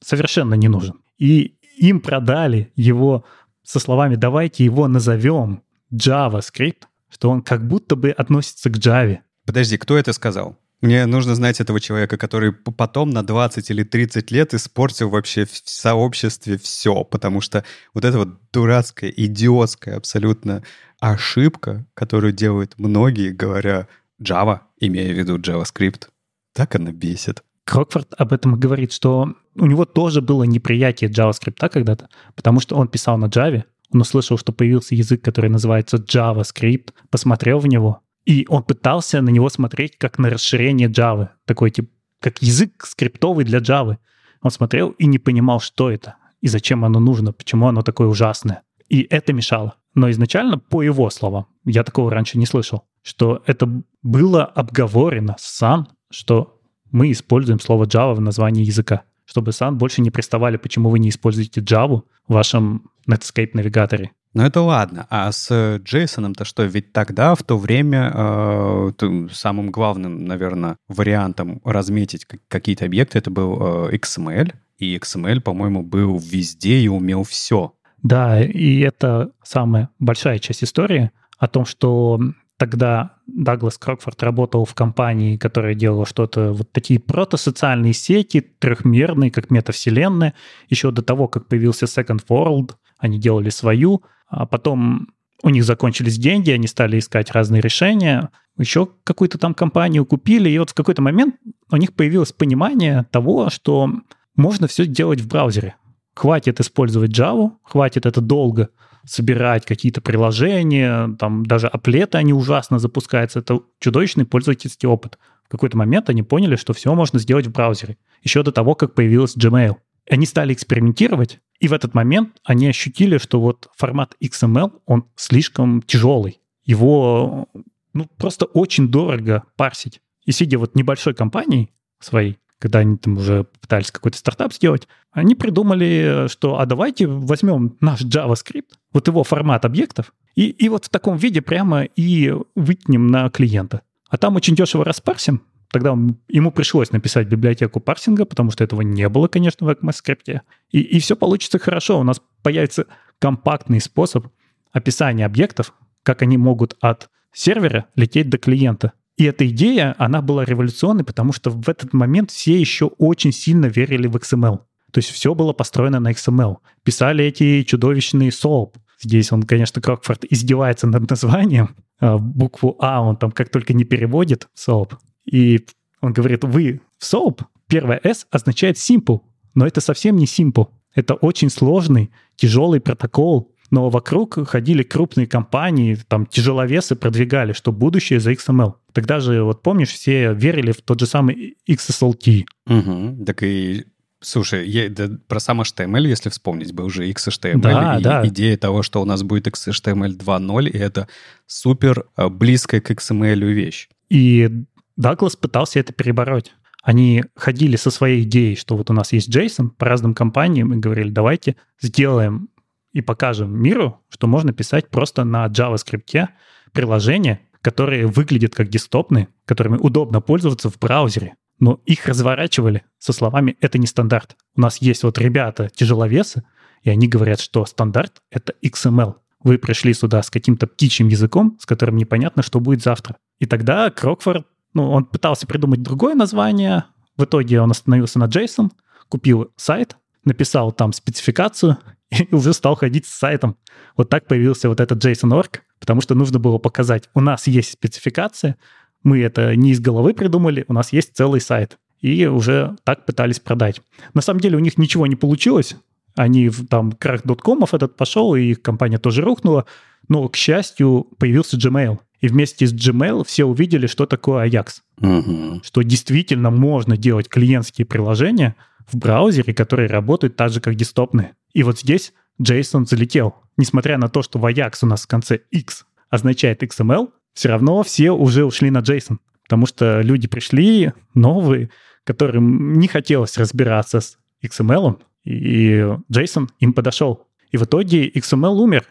[0.00, 1.00] совершенно не нужен.
[1.18, 3.24] И им продали его
[3.62, 9.18] со словами «давайте его назовем JavaScript», что он как будто бы относится к Java.
[9.46, 10.58] Подожди, кто это сказал?
[10.82, 15.62] Мне нужно знать этого человека, который потом на 20 или 30 лет испортил вообще в
[15.64, 17.64] сообществе все, потому что
[17.94, 20.64] вот эта вот дурацкая, идиотская абсолютно
[20.98, 23.86] ошибка, которую делают многие, говоря
[24.20, 26.08] Java, имея в виду JavaScript,
[26.52, 27.44] так она бесит.
[27.64, 32.88] Крокфорд об этом говорит, что у него тоже было неприятие JavaScript когда-то, потому что он
[32.88, 33.62] писал на Java,
[33.92, 39.30] он услышал, что появился язык, который называется JavaScript, посмотрел в него, и он пытался на
[39.30, 43.98] него смотреть как на расширение Java, такой тип, как язык скриптовый для Java.
[44.42, 48.62] Он смотрел и не понимал, что это, и зачем оно нужно, почему оно такое ужасное.
[48.88, 49.76] И это мешало.
[49.94, 53.68] Но изначально, по его словам, я такого раньше не слышал, что это
[54.02, 56.60] было обговорено с Сан, что
[56.90, 61.08] мы используем слово Java в названии языка, чтобы Сан больше не приставали, почему вы не
[61.08, 64.12] используете Java в вашем Netscape навигаторе.
[64.34, 66.62] Ну это ладно, а с Джейсоном-то что?
[66.64, 68.92] Ведь тогда, в то время, э,
[69.30, 76.18] самым главным, наверное, вариантом разметить какие-то объекты это был э, XML, и XML, по-моему, был
[76.18, 77.74] везде и умел все.
[78.02, 82.20] Да, и это самая большая часть истории о том, что
[82.56, 89.50] тогда Даглас Крокфорд работал в компании, которая делала что-то, вот такие протосоциальные сети, трехмерные, как
[89.50, 90.34] метавселенная.
[90.68, 95.08] Еще до того, как появился Second World, они делали свою, а потом
[95.42, 100.58] у них закончились деньги, они стали искать разные решения, еще какую-то там компанию купили, и
[100.58, 101.34] вот в какой-то момент
[101.70, 103.90] у них появилось понимание того, что
[104.36, 105.74] можно все делать в браузере.
[106.14, 108.68] Хватит использовать Java, хватит это долго
[109.04, 113.40] собирать какие-то приложения, там даже аплеты, они ужасно запускаются.
[113.40, 115.18] Это чудовищный пользовательский опыт.
[115.44, 117.96] В какой-то момент они поняли, что все можно сделать в браузере.
[118.22, 119.74] Еще до того, как появилась Gmail.
[120.10, 125.80] Они стали экспериментировать, и в этот момент они ощутили, что вот формат XML, он слишком
[125.82, 126.40] тяжелый.
[126.64, 127.48] Его
[127.92, 130.00] ну, просто очень дорого парсить.
[130.24, 135.34] И сидя вот небольшой компанией своей, когда они там уже пытались какой-то стартап сделать, они
[135.34, 140.88] придумали, что а давайте возьмем наш JavaScript, вот его формат объектов, и, и вот в
[140.88, 143.82] таком виде прямо и вытянем на клиента.
[144.08, 145.42] А там очень дешево распарсим,
[145.72, 145.96] Тогда
[146.28, 150.40] ему пришлось написать библиотеку парсинга, потому что этого не было, конечно, в ECMAScript.
[150.70, 151.98] И, и все получится хорошо.
[151.98, 152.86] У нас появится
[153.18, 154.26] компактный способ
[154.70, 158.92] описания объектов, как они могут от сервера лететь до клиента.
[159.16, 163.66] И эта идея, она была революционной, потому что в этот момент все еще очень сильно
[163.66, 164.58] верили в XML.
[164.92, 166.56] То есть все было построено на XML.
[166.82, 168.74] Писали эти чудовищные SOAP.
[169.00, 171.76] Здесь он, конечно, Крокфорд издевается над названием.
[171.98, 174.92] А букву А он там как только не переводит SOAP.
[175.30, 175.64] И
[176.00, 179.20] он говорит, вы в SOAP, первое S означает simple,
[179.54, 180.68] но это совсем не simple.
[180.94, 188.20] Это очень сложный, тяжелый протокол, но вокруг ходили крупные компании, там тяжеловесы продвигали, что будущее
[188.20, 188.74] за XML.
[188.92, 192.44] Тогда же, вот помнишь, все верили в тот же самый XSLT.
[192.66, 193.86] Угу, так и
[194.24, 197.60] Слушай, я, да, про сам HTML, если вспомнить, был уже XHTML.
[197.60, 198.28] Да, и да.
[198.28, 201.08] идея того, что у нас будет XHTML 2.0, и это
[201.46, 203.88] супер э, близкая к XML вещь.
[204.10, 204.48] И
[204.96, 206.52] Даглас пытался это перебороть.
[206.82, 210.78] Они ходили со своей идеей, что вот у нас есть JSON по разным компаниям и
[210.78, 212.48] говорили, давайте сделаем
[212.92, 216.28] и покажем миру, что можно писать просто на JavaScript
[216.72, 221.36] приложения, которые выглядят как десктопные, которыми удобно пользоваться в браузере.
[221.60, 224.36] Но их разворачивали со словами «это не стандарт».
[224.56, 226.42] У нас есть вот ребята тяжеловесы,
[226.82, 229.14] и они говорят, что стандарт— это XML.
[229.44, 233.16] Вы пришли сюда с каким-то птичьим языком, с которым непонятно, что будет завтра.
[233.38, 236.84] И тогда Крокфорд ну, он пытался придумать другое название.
[237.16, 238.70] В итоге он остановился на JSON,
[239.08, 241.78] купил сайт, написал там спецификацию
[242.10, 243.56] и уже стал ходить с сайтом.
[243.96, 248.56] Вот так появился вот этот JSON.org, потому что нужно было показать, у нас есть спецификация,
[249.02, 251.78] мы это не из головы придумали, у нас есть целый сайт.
[252.00, 253.80] И уже так пытались продать.
[254.14, 255.76] На самом деле у них ничего не получилось.
[256.16, 259.66] Они там крах этот пошел, и компания тоже рухнула.
[260.08, 261.98] Но, к счастью, появился Gmail.
[262.22, 264.76] И вместе с Gmail все увидели, что такое Ajax.
[265.00, 265.62] Угу.
[265.64, 268.56] Что действительно можно делать клиентские приложения
[268.86, 271.34] в браузере, которые работают так же, как десктопные.
[271.52, 273.34] И вот здесь JSON залетел.
[273.56, 277.82] Несмотря на то, что в Ajax у нас в конце X означает XML, все равно
[277.82, 279.18] все уже ушли на JSON.
[279.42, 281.70] Потому что люди пришли новые,
[282.04, 287.26] которым не хотелось разбираться с XML, и JSON им подошел.
[287.50, 288.86] И в итоге XML умер.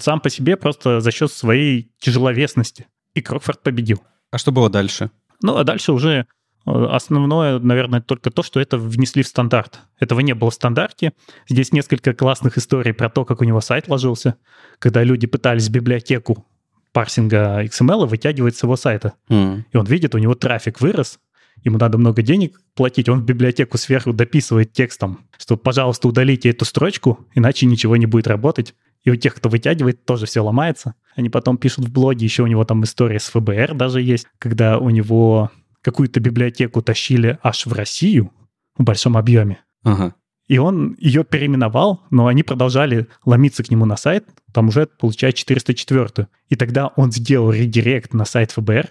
[0.00, 2.86] Сам по себе просто за счет своей тяжеловесности.
[3.14, 4.02] И Крокфорд победил.
[4.30, 5.10] А что было дальше?
[5.42, 6.26] Ну, а дальше уже
[6.64, 9.80] Основное, наверное, только то, что это внесли в стандарт.
[9.98, 11.12] Этого не было в стандарте.
[11.48, 14.36] Здесь несколько классных историй про то, как у него сайт ложился,
[14.78, 16.46] когда люди пытались библиотеку
[16.92, 19.14] парсинга XML вытягивать с его сайта.
[19.28, 19.62] Mm.
[19.72, 21.18] И он видит, у него трафик вырос,
[21.64, 26.64] ему надо много денег платить, он в библиотеку сверху дописывает текстом, что, пожалуйста, удалите эту
[26.64, 28.74] строчку, иначе ничего не будет работать.
[29.04, 30.94] И у тех, кто вытягивает, тоже все ломается.
[31.16, 34.78] Они потом пишут в блоге, еще у него там история с ФБР даже есть, когда
[34.78, 35.50] у него
[35.80, 38.32] какую-то библиотеку тащили аж в Россию
[38.76, 39.58] в большом объеме.
[39.82, 40.14] Ага.
[40.48, 45.34] И он ее переименовал, но они продолжали ломиться к нему на сайт, там уже получает
[45.34, 46.28] 404.
[46.48, 48.88] И тогда он сделал редирект на сайт ФБР,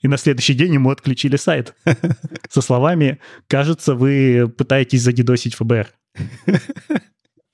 [0.00, 1.74] и на следующий день ему отключили сайт.
[2.50, 5.88] Со словами «Кажется, вы пытаетесь задедосить ФБР».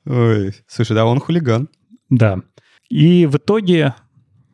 [0.06, 1.68] Ой, слушай, да, он хулиган.
[2.10, 2.40] Да.
[2.88, 3.94] И в итоге,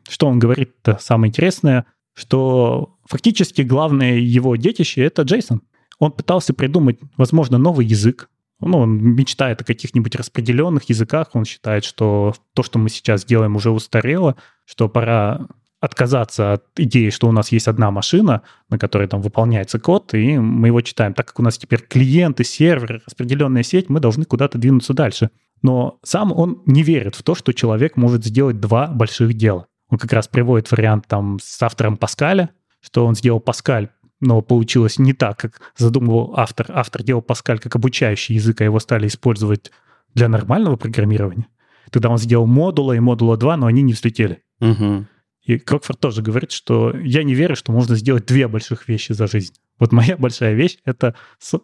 [0.07, 5.61] что он говорит-то самое интересное, что фактически главное его детище— это Джейсон.
[5.99, 8.29] Он пытался придумать, возможно, новый язык.
[8.59, 11.29] Ну, он мечтает о каких-нибудь распределенных языках.
[11.33, 14.35] Он считает, что то, что мы сейчас делаем, уже устарело,
[14.65, 15.47] что пора
[15.81, 20.37] отказаться от идеи, что у нас есть одна машина, на которой там выполняется код, и
[20.37, 21.13] мы его читаем.
[21.13, 25.31] Так как у нас теперь клиенты, сервер, распределенная сеть, мы должны куда-то двинуться дальше.
[25.63, 29.65] Но сам он не верит в то, что человек может сделать два больших дела.
[29.89, 33.89] Он как раз приводит вариант там с автором Паскаля, что он сделал Паскаль,
[34.21, 36.67] но получилось не так, как задумывал автор.
[36.69, 39.71] Автор делал Паскаль как обучающий язык, а его стали использовать
[40.13, 41.47] для нормального программирования.
[41.89, 44.43] Тогда он сделал модула и модула 2, но они не взлетели.
[44.61, 45.07] Угу.
[45.43, 49.27] И Крокфорд тоже говорит, что я не верю, что можно сделать две больших вещи за
[49.27, 49.53] жизнь.
[49.79, 51.15] Вот моя большая вещь— это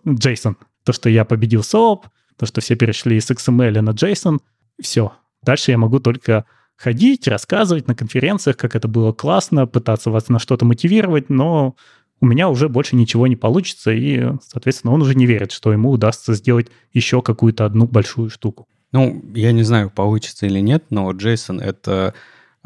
[0.06, 0.56] JSON.
[0.84, 2.04] То, что я победил SOAP,
[2.38, 4.40] то, что все перешли с XML на JSON,
[4.82, 5.14] все.
[5.44, 10.40] Дальше я могу только ходить, рассказывать на конференциях, как это было классно, пытаться вас на
[10.40, 11.76] что-то мотивировать, но
[12.20, 15.92] у меня уже больше ничего не получится, и, соответственно, он уже не верит, что ему
[15.92, 18.68] удастся сделать еще какую-то одну большую штуку.
[18.92, 22.14] Ну, я не знаю, получится или нет, но JSON— это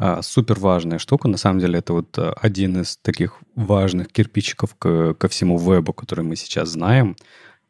[0.04, 1.28] а, супер важная штука.
[1.28, 5.92] На самом деле, это вот а, один из таких важных кирпичиков к, ко всему вебу,
[5.92, 7.14] который мы сейчас знаем.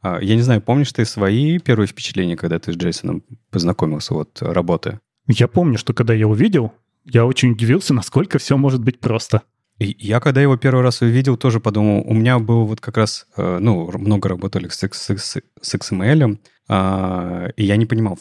[0.00, 4.38] А, я не знаю, помнишь ты свои первые впечатления, когда ты с Джейсоном познакомился, вот,
[4.40, 5.02] работая?
[5.28, 6.72] Я помню, что когда я увидел,
[7.04, 9.42] я очень удивился, насколько все может быть просто.
[9.78, 13.26] И я, когда его первый раз увидел, тоже подумал, у меня был вот как раз,
[13.36, 16.38] э, ну, много работали с, с, с, XML,
[16.72, 18.18] и я не понимал,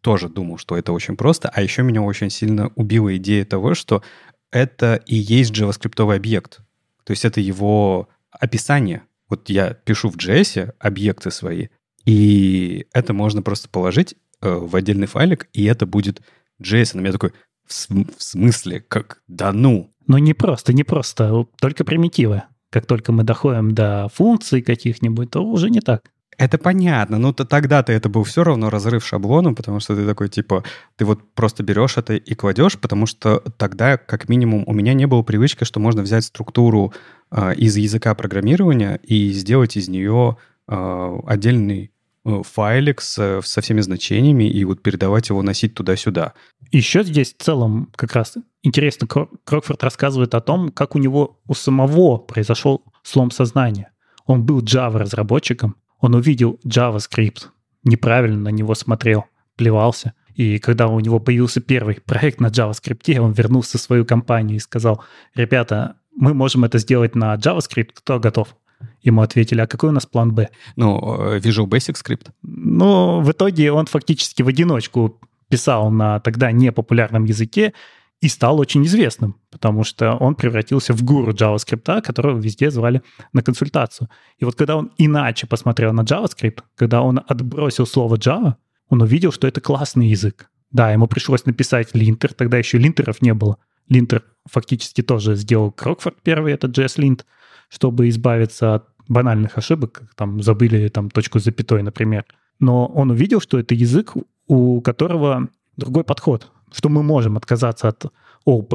[0.00, 4.02] тоже думал, что это очень просто, а еще меня очень сильно убила идея того, что
[4.50, 6.60] это и есть JavaScript объект.
[7.04, 9.02] То есть это его описание.
[9.28, 11.68] Вот я пишу в JS объекты свои,
[12.04, 16.22] и это можно просто положить э, в отдельный файлик, и это будет
[16.62, 17.04] JSON.
[17.04, 17.32] Я такой,
[17.66, 17.88] в,
[18.18, 18.80] в смысле?
[18.80, 19.22] Как?
[19.28, 19.92] Да ну!
[20.06, 22.42] Ну, не просто, не просто, только примитивы.
[22.70, 26.10] Как только мы доходим до функций каких-нибудь, то уже не так.
[26.38, 30.28] Это понятно, но то тогда-то это был все равно разрыв шаблона, потому что ты такой,
[30.28, 30.64] типа,
[30.96, 35.06] ты вот просто берешь это и кладешь, потому что тогда, как минимум, у меня не
[35.06, 36.94] было привычки, что можно взять структуру
[37.30, 41.92] э, из языка программирования и сделать из нее э, отдельный
[42.24, 46.34] файлик с, со всеми значениями и вот передавать его, носить туда-сюда.
[46.70, 51.54] Еще здесь в целом как раз интересно, Крокфорд рассказывает о том, как у него у
[51.54, 53.90] самого произошел слом сознания.
[54.26, 57.46] Он был Java-разработчиком, он увидел JavaScript,
[57.84, 59.24] неправильно на него смотрел,
[59.56, 60.12] плевался.
[60.34, 64.60] И когда у него появился первый проект на JavaScript, он вернулся в свою компанию и
[64.60, 65.02] сказал,
[65.34, 68.56] ребята, мы можем это сделать на JavaScript, кто готов?
[69.02, 70.48] Ему ответили, а какой у нас план Б?
[70.74, 72.30] Ну, э, Visual Basic Script.
[72.42, 77.74] Ну, в итоге он фактически в одиночку писал на тогда непопулярном языке
[78.22, 83.02] и стал очень известным, потому что он превратился в гуру JavaScript, которого везде звали
[83.32, 84.08] на консультацию.
[84.38, 88.54] И вот когда он иначе посмотрел на JavaScript, когда он отбросил слово Java,
[88.88, 90.48] он увидел, что это классный язык.
[90.70, 93.58] Да, ему пришлось написать линтер, тогда еще линтеров не было.
[93.88, 97.26] Линтер фактически тоже сделал Крокфорд первый, это JS-линт,
[97.68, 102.24] чтобы избавиться от банальных ошибок, как там забыли там точку с запятой, например.
[102.60, 104.12] Но он увидел, что это язык,
[104.46, 108.06] у которого другой подход, что мы можем отказаться от
[108.46, 108.74] ООП,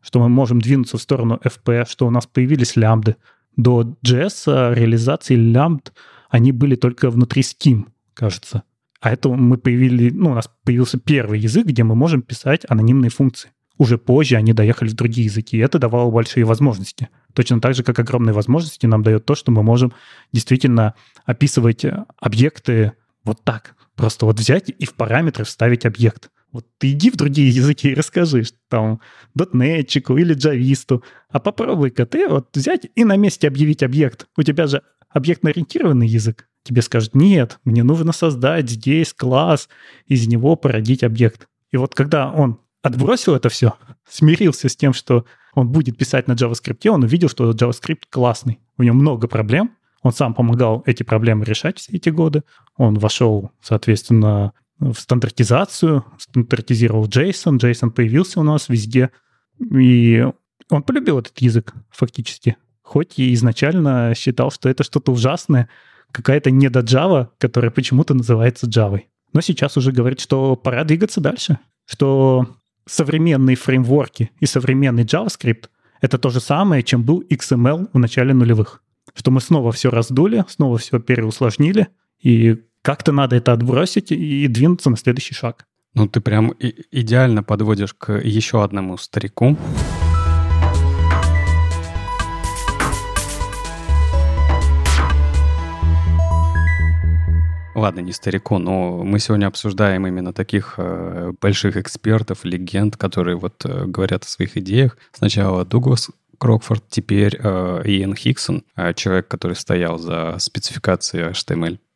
[0.00, 3.16] что мы можем двинуться в сторону FP, что у нас появились лямбды.
[3.56, 5.92] До JS а, реализации лямбд,
[6.30, 8.62] они были только внутри Steam, кажется.
[9.00, 13.10] А это мы появили, ну, у нас появился первый язык, где мы можем писать анонимные
[13.10, 13.50] функции.
[13.76, 17.08] Уже позже они доехали в другие языки, и это давало большие возможности.
[17.32, 19.92] Точно так же, как огромные возможности нам дает то, что мы можем
[20.32, 20.94] действительно
[21.24, 22.92] описывать э, объекты
[23.22, 23.76] вот так.
[23.94, 26.30] Просто вот взять и в параметры вставить объект.
[26.52, 29.00] Вот ты иди в другие языки и расскажи, что там
[29.34, 34.26] дотнетчику или джависту, а попробуй-ка ты вот взять и на месте объявить объект.
[34.36, 36.48] У тебя же объектно-ориентированный язык.
[36.62, 39.68] Тебе скажут, нет, мне нужно создать здесь класс,
[40.06, 41.48] из него породить объект.
[41.70, 43.74] И вот когда он отбросил это все,
[44.08, 45.24] смирился с тем, что
[45.54, 48.60] он будет писать на JavaScript, он увидел, что JavaScript классный.
[48.76, 49.72] У него много проблем,
[50.02, 52.42] он сам помогал эти проблемы решать все эти годы.
[52.76, 59.10] Он вошел, соответственно, в стандартизацию, стандартизировал JSON, JSON появился у нас везде.
[59.72, 60.24] И
[60.70, 62.56] он полюбил этот язык фактически.
[62.82, 65.68] Хоть и изначально считал, что это что-то ужасное,
[66.12, 69.02] какая-то не до Java, которая почему-то называется Java.
[69.32, 72.56] Но сейчас уже говорит, что пора двигаться дальше, что
[72.86, 75.68] современные фреймворки и современный JavaScript—
[76.00, 78.82] это то же самое, чем был XML в начале нулевых.
[79.14, 81.88] Что мы снова все раздули, снова все переусложнили,
[82.20, 82.58] и
[82.88, 85.66] как-то надо это отбросить и двинуться на следующий шаг.
[85.92, 86.54] Ну, ты прям
[86.90, 89.58] идеально подводишь к еще одному старику.
[97.74, 103.66] Ладно, не старику, но мы сегодня обсуждаем именно таких э, больших экспертов, легенд, которые вот
[103.66, 104.96] э, говорят о своих идеях.
[105.12, 106.08] Сначала Дуглас
[106.38, 111.26] Крокфорд, теперь э, Иэн Хиксон, э, человек, который стоял за спецификацией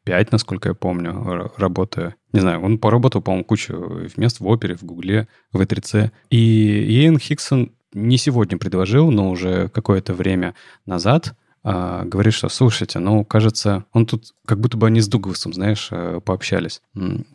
[0.07, 2.17] HTML5, насколько я помню, работая.
[2.33, 6.11] Не знаю, он поработал, по-моему, кучу мест в Опере, в Гугле, в E3C.
[6.31, 10.55] И Иэн Хиксон не сегодня предложил, но уже какое-то время
[10.87, 11.35] назад
[11.65, 15.89] а, говорит, что, слушайте, ну, кажется, он тут как будто бы они с Дугласом, знаешь,
[15.93, 16.83] э, пообщались.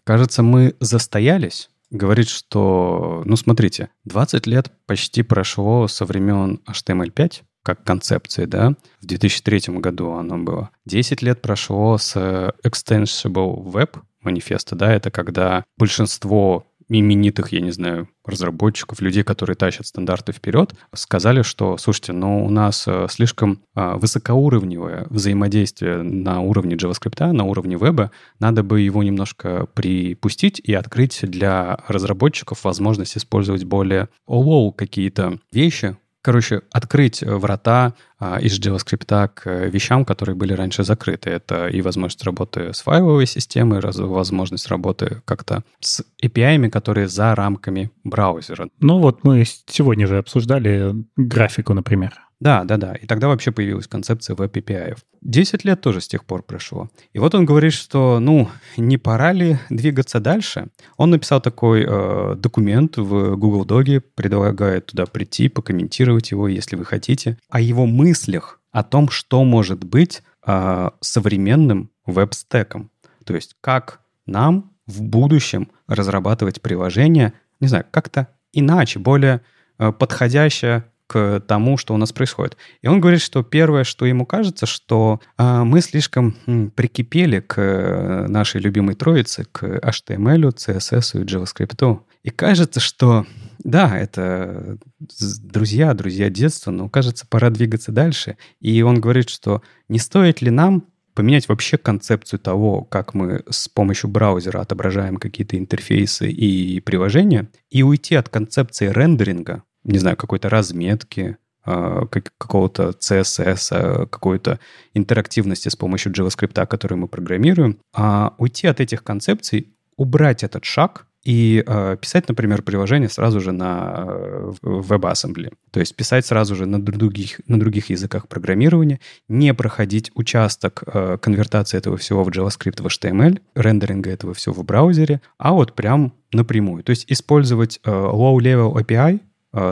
[0.03, 1.69] Кажется, мы застоялись.
[1.89, 9.05] Говорит, что, ну, смотрите, 20 лет почти прошло со времен HTML5, как концепции, да, в
[9.05, 10.69] 2003 году оно было.
[10.85, 12.15] 10 лет прошло с
[12.63, 19.85] Extensible Web манифеста, да, это когда большинство именитых, я не знаю, разработчиков, людей, которые тащат
[19.85, 26.75] стандарты вперед, сказали, что, слушайте, ну у нас э, слишком а, высокоуровневое взаимодействие на уровне
[26.75, 33.65] JavaScript, на уровне веба, надо бы его немножко припустить и открыть для разработчиков возможность использовать
[33.65, 35.97] более low какие-то вещи,
[36.27, 41.29] короче, открыть врата а, из JavaScript к вещам, которые были раньше закрыты.
[41.29, 47.91] Это и возможность работы с файловой системой, возможность работы как-то с API, которые за рамками
[48.03, 48.67] браузера.
[48.81, 52.26] Ну вот мы сегодня же обсуждали графику, например.
[52.39, 52.93] Да, да, да.
[52.93, 54.97] И тогда вообще появилась концепция веб-API.
[55.21, 56.89] Десять лет тоже с тех пор прошло.
[57.13, 60.67] И вот он говорит, что, ну, не пора ли двигаться дальше?
[60.97, 66.85] Он написал такой э, документ в Google Доге, предлагает туда прийти, покомментировать его, если вы
[66.85, 72.91] хотите, о его мыслях, о том, что может быть э, современным веб-стеком.
[73.25, 79.41] То есть как нам в будущем разрабатывать приложение, не знаю, как-то иначе, более
[79.79, 82.57] э, подходящее к тому, что у нас происходит.
[82.81, 87.59] И он говорит, что первое, что ему кажется, что э, мы слишком м, прикипели к
[87.59, 92.01] э, нашей любимой троице, к HTML, CSS и JavaScript.
[92.23, 93.25] И кажется, что
[93.59, 98.37] да, это друзья, друзья детства, но кажется, пора двигаться дальше.
[98.59, 100.85] И он говорит, что не стоит ли нам
[101.17, 107.81] поменять вообще концепцию того, как мы с помощью браузера отображаем какие-то интерфейсы и приложения, и
[107.81, 112.05] уйти от концепции рендеринга, не знаю, какой-то разметки, а,
[112.37, 114.59] какого-то CSS, а, какой-то
[114.93, 121.07] интерактивности с помощью JavaScript, который мы программируем, а уйти от этих концепций, убрать этот шаг
[121.27, 125.51] и э, писать, например, приложение сразу же на э, WebAssembly.
[125.71, 131.17] То есть писать сразу же на других, на других языках программирования, не проходить участок э,
[131.21, 136.13] конвертации этого всего в JavaScript, в HTML, рендеринга этого всего в браузере, а вот прям
[136.31, 136.83] напрямую.
[136.83, 139.19] То есть использовать э, low-level API,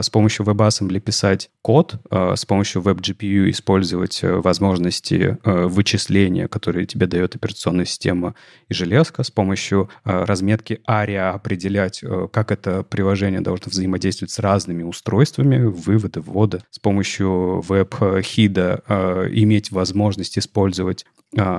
[0.01, 7.07] с помощью WebAssembly писать код, э, с помощью WebGPU использовать э, возможности вычисления, которые тебе
[7.07, 8.35] дает операционная система
[8.69, 15.65] и железка, с помощью разметки ARIA определять, как это приложение должно взаимодействовать с разными устройствами,
[15.65, 21.05] вывода, ввода, с помощью WebHID иметь возможность использовать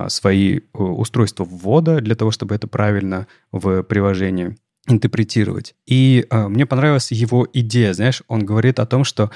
[0.07, 4.57] свои устройства ввода для того, чтобы это правильно в приложении
[4.87, 5.75] интерпретировать.
[5.85, 9.31] И э, мне понравилась его идея, знаешь, он говорит о том, что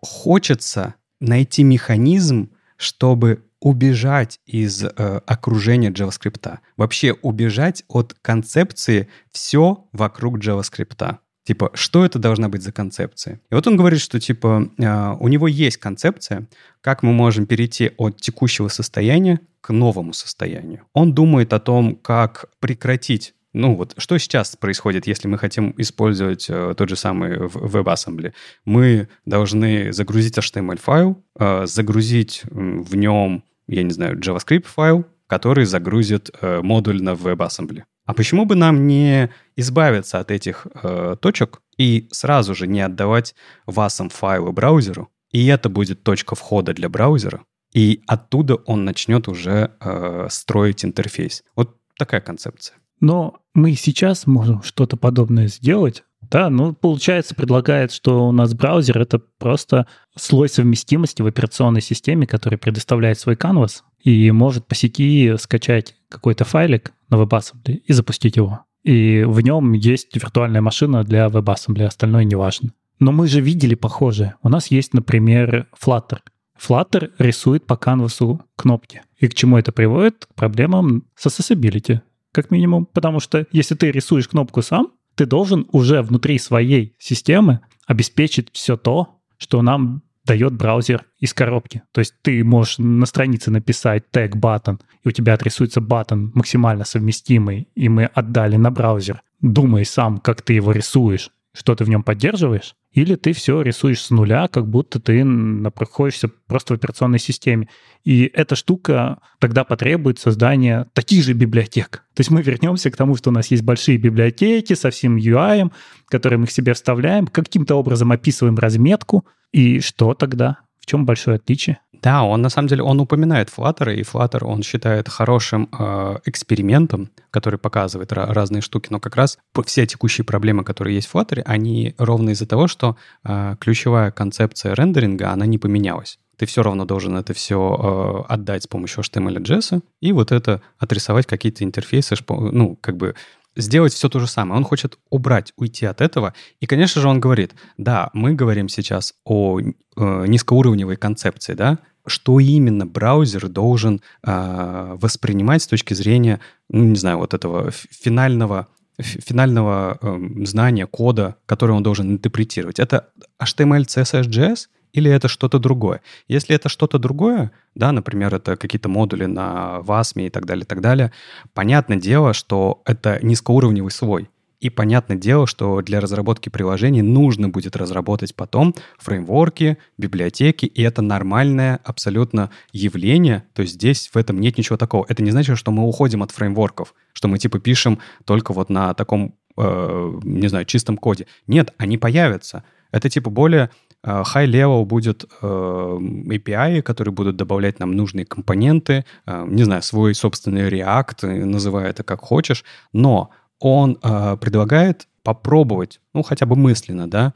[0.00, 4.88] хочется найти механизм, чтобы убежать из э,
[5.26, 6.58] окружения JavaScript.
[6.76, 11.18] Вообще убежать от концепции все вокруг JavaScript.
[11.44, 13.40] Типа, что это должна быть за концепция?
[13.50, 16.46] И вот он говорит, что типа э, у него есть концепция,
[16.80, 20.82] как мы можем перейти от текущего состояния к новому состоянию.
[20.92, 26.46] Он думает о том, как прекратить ну вот что сейчас происходит, если мы хотим использовать
[26.48, 28.32] э, тот же самый WebAssembly?
[28.64, 36.60] Мы должны загрузить HTML-файл, э, загрузить в нем, я не знаю, JavaScript-файл, который загрузит э,
[36.62, 37.84] модуль на WebAssembly.
[38.04, 43.34] А почему бы нам не избавиться от этих э, точек и сразу же не отдавать
[43.66, 49.72] WASM файлы браузеру, и это будет точка входа для браузера, и оттуда он начнет уже
[49.80, 51.44] э, строить интерфейс.
[51.54, 52.76] Вот такая концепция.
[53.02, 56.04] Но мы сейчас можем что-то подобное сделать.
[56.30, 62.28] Да, ну, получается, предлагает, что у нас браузер— это просто слой совместимости в операционной системе,
[62.28, 68.36] который предоставляет свой канвас и может по сети скачать какой-то файлик на WebAssembly и запустить
[68.36, 68.64] его.
[68.84, 72.70] И в нем есть виртуальная машина для WebAssembly, остальное не важно.
[73.00, 74.36] Но мы же видели похожее.
[74.42, 76.20] У нас есть, например, Flutter.
[76.56, 79.02] Flutter рисует по канвасу кнопки.
[79.18, 80.26] И к чему это приводит?
[80.26, 82.00] К проблемам с accessibility
[82.32, 87.60] как минимум, потому что если ты рисуешь кнопку сам, ты должен уже внутри своей системы
[87.86, 91.82] обеспечить все то, что нам дает браузер из коробки.
[91.92, 96.84] То есть ты можешь на странице написать тег button, и у тебя отрисуется button максимально
[96.84, 99.22] совместимый, и мы отдали на браузер.
[99.40, 104.00] Думай сам, как ты его рисуешь, что ты в нем поддерживаешь, или ты все рисуешь
[104.00, 107.68] с нуля, как будто ты находишься просто в операционной системе.
[108.04, 112.04] И эта штука тогда потребует создания таких же библиотек.
[112.14, 115.70] То есть мы вернемся к тому, что у нас есть большие библиотеки со всем UI,
[116.08, 120.58] которые мы к себе вставляем, каким-то образом описываем разметку, и что тогда?
[120.82, 121.78] В чем большое отличие?
[122.02, 127.10] Да, он на самом деле, он упоминает Flutter, и Flutter он считает хорошим э, экспериментом,
[127.30, 131.94] который показывает разные штуки, но как раз все текущие проблемы, которые есть в Flutter, они
[131.98, 137.16] ровно из-за того, что э, ключевая концепция рендеринга, она не поменялась ты все равно должен
[137.16, 142.16] это все э, отдать с помощью HTML и JS, и вот это отрисовать какие-то интерфейсы,
[142.28, 143.14] ну, как бы
[143.56, 144.58] сделать все то же самое.
[144.58, 146.34] Он хочет убрать, уйти от этого.
[146.60, 149.64] И, конечно же, он говорит, да, мы говорим сейчас о э,
[149.96, 157.18] низкоуровневой концепции, да, что именно браузер должен э, воспринимать с точки зрения, ну, не знаю,
[157.18, 158.68] вот этого финального
[158.98, 162.78] финального э, знания кода, который он должен интерпретировать.
[162.78, 163.08] Это
[163.42, 166.00] HTML, CSS, JS или это что-то другое.
[166.28, 170.66] Если это что-то другое, да, например, это какие-то модули на VASM и так далее, и
[170.66, 171.12] так далее,
[171.54, 174.28] понятное дело, что это низкоуровневый слой.
[174.62, 181.02] И понятное дело, что для разработки приложений нужно будет разработать потом фреймворки, библиотеки, и это
[181.02, 183.42] нормальное абсолютно явление.
[183.54, 185.04] То есть здесь в этом нет ничего такого.
[185.08, 188.94] Это не значит, что мы уходим от фреймворков, что мы типа пишем только вот на
[188.94, 191.26] таком, э, не знаю, чистом коде.
[191.48, 192.62] Нет, они появятся.
[192.92, 193.70] Это типа более
[194.04, 200.68] high-level будет э, API, которые будут добавлять нам нужные компоненты, э, не знаю, свой собственный
[200.68, 207.32] React, называй это как хочешь, но он предлагает попробовать, ну, хотя бы мысленно, да,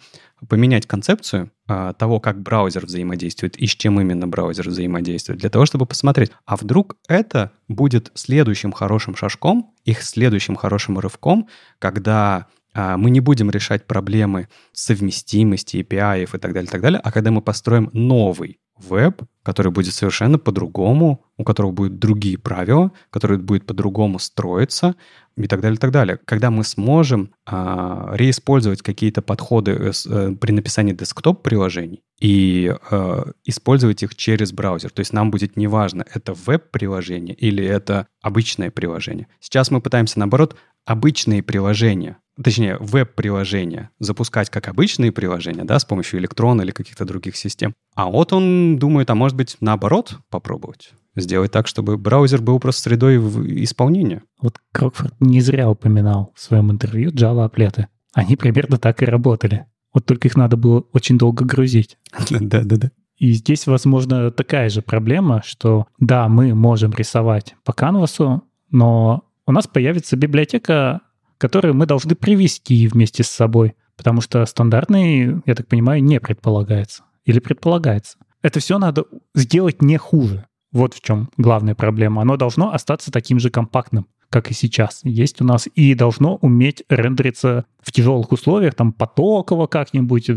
[0.48, 5.86] поменять концепцию того, как браузер взаимодействует и с чем именно браузер взаимодействует, для того, чтобы
[5.86, 11.46] посмотреть, а вдруг это будет следующим хорошим шажком, их следующим хорошим рывком,
[11.78, 17.10] когда мы не будем решать проблемы совместимости, API и так далее, и так далее, а
[17.10, 23.38] когда мы построим новый веб, который будет совершенно по-другому, у которого будут другие правила, который
[23.38, 24.96] будет по-другому строиться
[25.36, 26.18] и так далее, и так далее.
[26.24, 33.30] Когда мы сможем а, реиспользовать какие-то подходы э, с, а, при написании десктоп-приложений и а,
[33.44, 34.90] использовать их через браузер.
[34.90, 39.28] То есть нам будет неважно, это веб-приложение или это обычное приложение.
[39.40, 46.20] Сейчас мы пытаемся, наоборот, обычные приложения точнее, веб-приложения запускать как обычные приложения, да, с помощью
[46.20, 47.72] электрона или каких-то других систем.
[47.94, 52.82] А вот он думает, а может быть, наоборот попробовать сделать так, чтобы браузер был просто
[52.82, 53.16] средой
[53.64, 54.22] исполнения.
[54.40, 57.88] Вот Крокфорд не зря упоминал в своем интервью Java аплеты.
[58.12, 59.66] Они примерно так и работали.
[59.92, 61.98] Вот только их надо было очень долго грузить.
[62.30, 62.90] Да-да-да.
[63.16, 69.52] И здесь, возможно, такая же проблема, что да, мы можем рисовать по канвасу, но у
[69.52, 71.00] нас появится библиотека
[71.38, 77.04] которые мы должны привести вместе с собой, потому что стандартный, я так понимаю, не предполагается
[77.24, 78.18] или предполагается.
[78.42, 80.46] Это все надо сделать не хуже.
[80.76, 82.20] Вот в чем главная проблема.
[82.20, 85.00] Оно должно остаться таким же компактным, как и сейчас.
[85.04, 90.30] Есть у нас и должно уметь рендериться в тяжелых условиях, там потоково как-нибудь,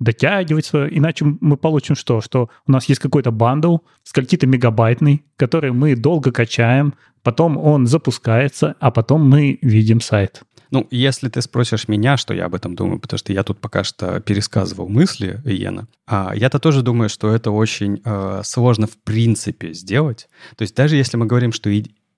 [0.00, 2.20] дотягивать свое, иначе мы получим что?
[2.20, 8.74] Что у нас есть какой-то бандл, скольки-то мегабайтный, который мы долго качаем, потом он запускается,
[8.80, 10.42] а потом мы видим сайт.
[10.70, 13.84] Ну, если ты спросишь меня, что я об этом думаю, потому что я тут пока
[13.84, 19.72] что пересказывал мысли Иена, а я-то тоже думаю, что это очень э, сложно в принципе
[19.72, 20.28] сделать.
[20.56, 21.70] То есть даже если мы говорим, что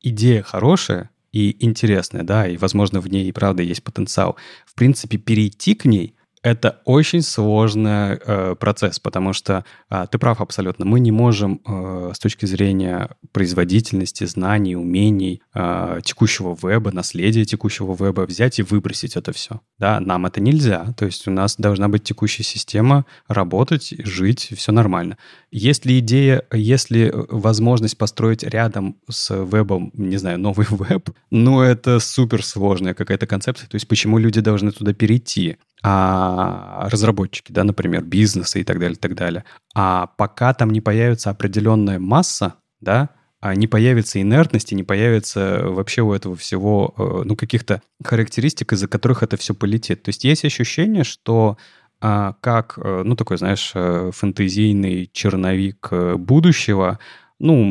[0.03, 5.19] идея хорошая, и интересная, да, и, возможно, в ней и правда есть потенциал, в принципе,
[5.19, 10.85] перейти к ней это очень сложный э, процесс, потому что э, ты прав абсолютно.
[10.85, 17.97] Мы не можем э, с точки зрения производительности, знаний, умений э, текущего веба, наследия текущего
[17.99, 19.61] веба взять и выбросить это все.
[19.79, 20.95] Да, нам это нельзя.
[20.97, 25.19] То есть у нас должна быть текущая система, работать, жить, все нормально.
[25.51, 31.61] Есть ли идея, есть ли возможность построить рядом с вебом, не знаю, новый веб, ну
[31.61, 33.69] это супер сложная какая-то концепция.
[33.69, 35.57] То есть почему люди должны туда перейти?
[35.83, 39.45] А, разработчики, да, например, бизнеса и так далее, и так далее.
[39.75, 43.11] А пока там не появится определенная масса, да,
[43.41, 48.89] а не появится инертности, не появится вообще у этого всего, э, ну, каких-то характеристик, из-за
[48.89, 50.03] которых это все полетит.
[50.03, 51.57] То есть есть ощущение, что
[52.01, 56.99] а, как, э, ну, такой, знаешь, э, фэнтезийный черновик будущего,
[57.39, 57.65] ну,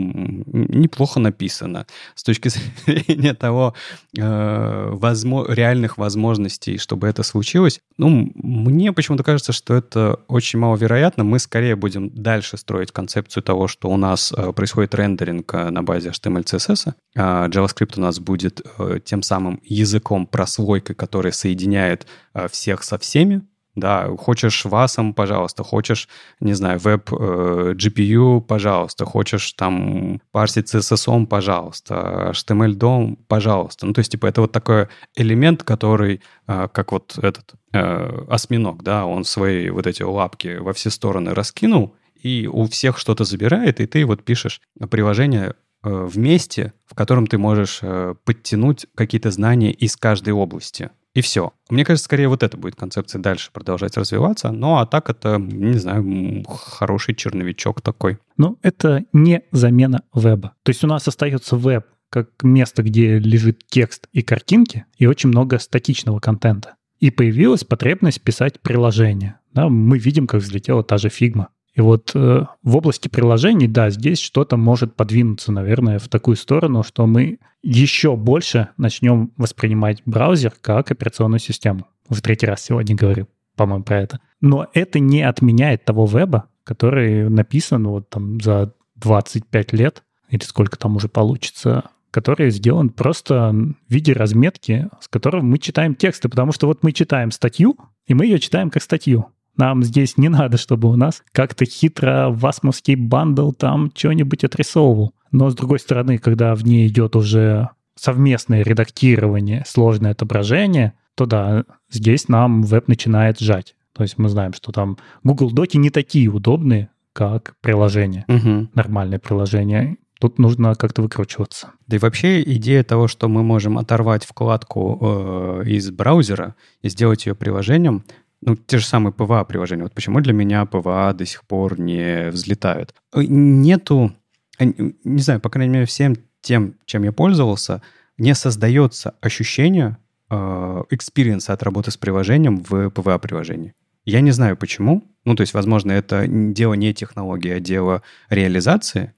[0.45, 1.85] неплохо написано
[2.15, 2.49] с точки
[2.85, 3.73] зрения того,
[4.18, 7.81] э, возможно, реальных возможностей, чтобы это случилось.
[7.98, 11.23] Ну, мне почему-то кажется, что это очень маловероятно.
[11.23, 15.84] Мы скорее будем дальше строить концепцию того, что у нас э, происходит рендеринг э, на
[15.84, 16.94] базе HTML, CSS.
[17.15, 22.98] А JavaScript у нас будет э, тем самым языком прослойкой, который соединяет э, всех со
[22.98, 23.41] всеми,
[23.77, 26.09] да, хочешь васом, пожалуйста, хочешь,
[26.39, 33.85] не знаю, веб э, GPU, пожалуйста, хочешь там парсить CSS, пожалуйста, HTML DOM, пожалуйста.
[33.85, 38.81] Ну, то есть, типа, это вот такой элемент, который, э, как вот этот э, осьминог,
[38.81, 43.79] да, он свои вот эти лапки во все стороны раскинул, и у всех что-то забирает,
[43.79, 44.59] и ты вот пишешь
[44.89, 50.89] приложение э, вместе, в котором ты можешь э, подтянуть какие-то знания из каждой области.
[51.18, 51.52] И все.
[51.72, 54.52] Мне кажется, скорее вот это будет концепция дальше продолжать развиваться.
[54.52, 58.19] Ну, а так это, не знаю, хороший черновичок такой.
[58.38, 60.53] Ну, это не замена веба.
[60.61, 65.30] То есть у нас остается веб как место, где лежит текст и картинки, и очень
[65.30, 66.76] много статичного контента.
[66.99, 69.39] И появилась потребность писать приложение.
[69.56, 71.48] Да, мы видим, как взлетела та же фигма.
[71.77, 76.81] И вот э, в области приложений, да, здесь что-то может подвинуться, наверное, в такую сторону,
[76.81, 81.85] что мы еще больше начнем воспринимать браузер как операционную систему.
[82.09, 84.19] В третий раз сегодня говорю, по-моему, про это.
[84.41, 90.79] Но это не отменяет того веба, который написан вот там за 25 лет, или сколько
[90.79, 96.53] там уже получится, который сделан просто в виде разметки, с которого мы читаем тексты, потому
[96.53, 97.77] что вот мы читаем статью,
[98.07, 99.27] и мы ее читаем как статью.
[99.57, 105.13] Нам здесь не надо, чтобы у нас как-то хитро васмовский бандл там что-нибудь отрисовывал.
[105.31, 111.65] Но, с другой стороны, когда в ней идет уже совместное редактирование, сложное отображение, то да,
[111.89, 113.75] здесь нам веб начинает сжать.
[113.93, 118.69] То есть мы знаем, что там Google Доки не такие удобные, как приложение, угу.
[118.75, 119.97] нормальное приложение.
[120.19, 121.71] Тут нужно как-то выкручиваться.
[121.88, 127.25] Да и вообще идея того, что мы можем оторвать вкладку э, из браузера и сделать
[127.25, 128.03] ее приложением,
[128.41, 129.84] ну, те же самые PWA-приложения.
[129.84, 132.93] Вот почему для меня PWA до сих пор не взлетают?
[133.14, 134.14] Э, нету,
[134.59, 134.65] э,
[135.03, 137.81] не знаю, по крайней мере, всем тем, чем я пользовался,
[138.18, 139.97] не создается ощущение
[140.29, 143.73] experience а от работы с приложением в PWA-приложении.
[144.03, 145.03] Я не знаю почему.
[145.23, 149.14] Ну, то есть, возможно, это дело не технологии, а дело реализации.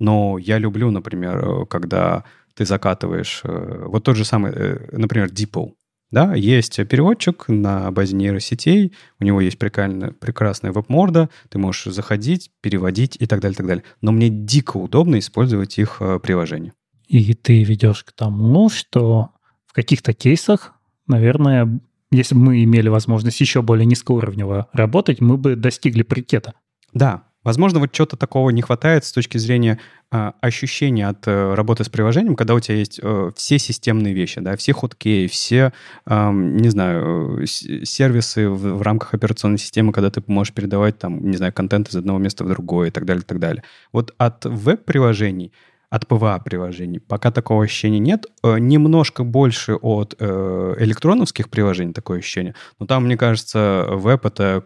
[0.00, 2.24] Но я люблю, например, э, когда
[2.54, 4.52] ты закатываешь вот тот же самый,
[4.90, 5.74] например, DeepL.
[6.10, 12.50] Да, есть переводчик на базе нейросетей, у него есть прикольная, прекрасная веб-морда, ты можешь заходить,
[12.62, 13.84] переводить и так далее, так далее.
[14.00, 16.72] Но мне дико удобно использовать их э, приложение.
[17.08, 19.30] И ты ведешь к тому, что
[19.66, 20.74] в каких-то кейсах,
[21.06, 21.80] наверное,
[22.10, 26.54] если бы мы имели возможность еще более низкоуровнево работать, мы бы достигли паритета.
[26.94, 29.78] Да, Возможно, вот чего-то такого не хватает с точки зрения
[30.12, 34.42] э, ощущения от э, работы с приложением, когда у тебя есть э, все системные вещи,
[34.42, 35.72] да, все хоткеи, все,
[36.04, 41.38] э, не знаю, сервисы в, в рамках операционной системы, когда ты можешь передавать там, не
[41.38, 43.64] знаю, контент из одного места в другое и так далее, и так далее.
[43.94, 45.54] Вот от веб-приложений
[45.88, 46.98] от ПВА-приложений.
[46.98, 48.26] Пока такого ощущения нет.
[48.42, 52.54] Э, немножко больше от э, электроновских приложений такое ощущение.
[52.78, 54.64] Но там, мне кажется, веб— это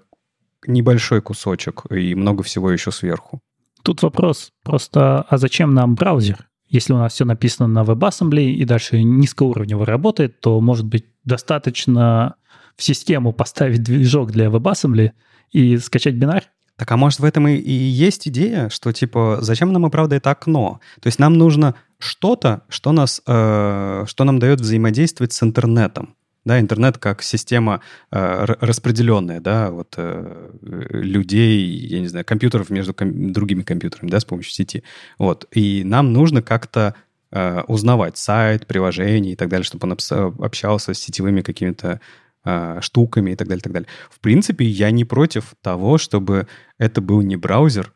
[0.66, 3.40] небольшой кусочек и много всего еще сверху.
[3.82, 6.48] Тут вопрос просто, а зачем нам браузер?
[6.68, 12.36] Если у нас все написано на WebAssembly и дальше низкоуровнево работает, то, может быть, достаточно
[12.76, 15.10] в систему поставить движок для WebAssembly
[15.51, 16.44] и скачать бинар?
[16.76, 20.16] Так а может в этом и, и есть идея, что типа зачем нам и правда
[20.16, 20.80] это окно?
[21.01, 26.59] То есть нам нужно что-то, что нас, э, что нам дает взаимодействовать с интернетом да,
[26.60, 33.32] интернет как система э, распределенная, да, вот э, людей, я не знаю, компьютеров между ком-
[33.32, 34.82] другими компьютерами, да, с помощью сети.
[35.19, 35.47] Вот.
[35.52, 36.94] И нам нужно как-то
[37.31, 39.97] э, узнавать сайт, приложение и так далее, чтобы он
[40.44, 42.01] общался с сетевыми какими-то
[42.44, 43.89] э, штуками и так далее, так далее.
[44.10, 46.48] В принципе, я не против того, чтобы
[46.78, 47.93] это был не браузер,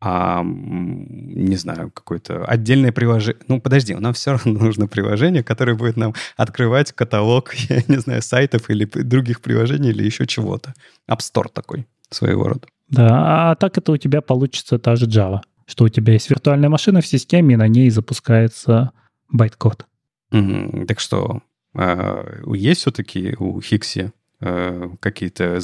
[0.00, 3.42] а, не знаю, какое-то отдельное приложение.
[3.48, 8.22] Ну, подожди, нам все равно нужно приложение, которое будет нам открывать каталог, я не знаю,
[8.22, 10.74] сайтов или других приложений или еще чего-то.
[11.08, 12.66] App Store такой своего рода.
[12.88, 16.68] Да, а так это у тебя получится та же Java, что у тебя есть виртуальная
[16.68, 18.90] машина в системе, и на ней запускается
[19.28, 19.86] байткод.
[20.32, 20.86] Mm-hmm.
[20.86, 21.42] Так что,
[21.74, 25.60] э, есть все-таки у Хикси э, какие-то,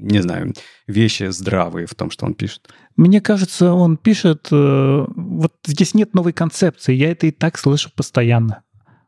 [0.00, 0.54] не знаю,
[0.86, 2.68] вещи здравые в том, что он пишет?
[2.96, 4.48] Мне кажется, он пишет...
[4.50, 8.62] Э, вот здесь нет новой концепции, я это и так слышу постоянно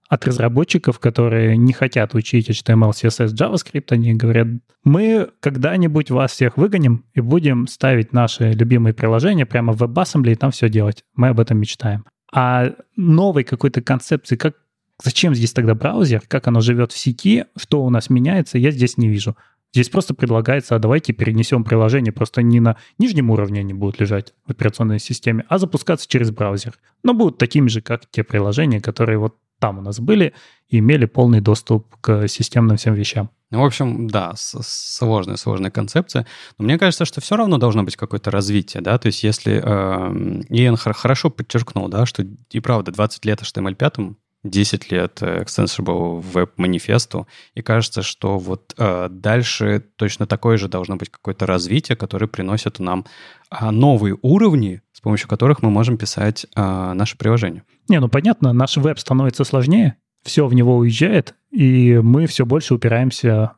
[0.09, 4.49] от разработчиков, которые не хотят учить HTML, CSS, JavaScript, они говорят,
[4.83, 10.37] мы когда-нибудь вас всех выгоним и будем ставить наши любимые приложения прямо в WebAssembly и
[10.37, 11.05] там все делать.
[11.15, 12.07] Мы об этом мечтаем.
[12.33, 14.55] А новой какой-то концепции, как
[15.03, 18.97] зачем здесь тогда браузер, как оно живет в сети, что у нас меняется, я здесь
[18.97, 19.37] не вижу.
[19.73, 24.35] Здесь просто предлагается, а давайте перенесем приложение, просто не на нижнем уровне они будут лежать
[24.47, 26.79] в операционной системе, а запускаться через браузер.
[27.03, 30.35] Но будут такими же, как те приложения, которые вот там у нас были
[30.69, 33.31] и имели полный доступ к системным всем вещам.
[33.51, 36.27] Ну, в общем, да, сложная, сложная концепция.
[36.59, 39.61] Но мне кажется, что все равно должно быть какое-то развитие, да, то есть если...
[39.65, 40.13] Э,
[40.51, 44.15] Иэн хорошо подчеркнул, да, что и правда 20 лет HTML5,
[44.51, 50.97] 10 лет Extensible Web манифесту, и кажется, что вот э, дальше точно такое же должно
[50.97, 53.05] быть какое-то развитие, которое приносит нам
[53.51, 57.65] э, новые уровни, с помощью которых мы можем писать э, наше приложение.
[57.89, 62.75] Не, ну понятно, наш веб становится сложнее, все в него уезжает, и мы все больше
[62.75, 63.53] упираемся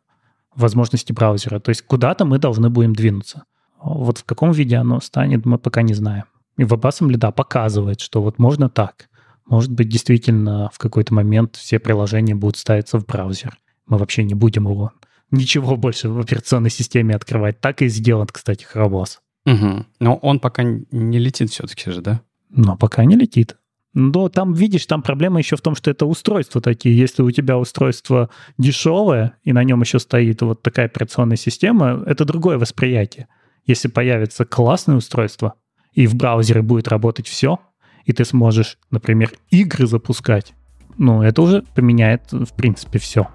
[0.55, 1.61] в возможности браузера.
[1.61, 3.45] То есть куда-то мы должны будем двинуться.
[3.83, 6.25] Вот в каком виде оно станет, мы пока не знаем.
[6.57, 9.09] И WebAssembly, да, показывает, что вот можно так.
[9.51, 13.59] Может быть, действительно в какой-то момент все приложения будут ставиться в браузер.
[13.87, 14.93] Мы вообще не будем его
[15.31, 17.61] ничего больше в операционной системе открывать.
[17.61, 19.21] Так и сделан, кстати, Хробос.
[19.47, 19.87] Угу.
[19.99, 22.21] Но он пока не летит все-таки же, да?
[22.49, 23.57] Но пока не летит.
[23.93, 26.97] Но там, видишь, там проблема еще в том, что это устройства такие.
[26.97, 32.25] Если у тебя устройство дешевое, и на нем еще стоит вот такая операционная система, это
[32.25, 33.27] другое восприятие.
[33.67, 35.55] Если появится классное устройство,
[35.93, 37.59] и в браузере будет работать все,
[38.05, 40.55] и ты сможешь, например, игры запускать,
[40.97, 43.29] ну, это уже поменяет, в принципе, все.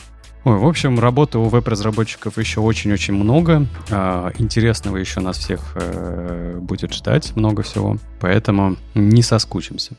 [0.44, 3.66] Ой, в общем, работы у веб-разработчиков еще очень-очень много.
[3.90, 7.98] А, интересного еще нас всех э, будет ждать много всего.
[8.20, 9.96] Поэтому не соскучимся.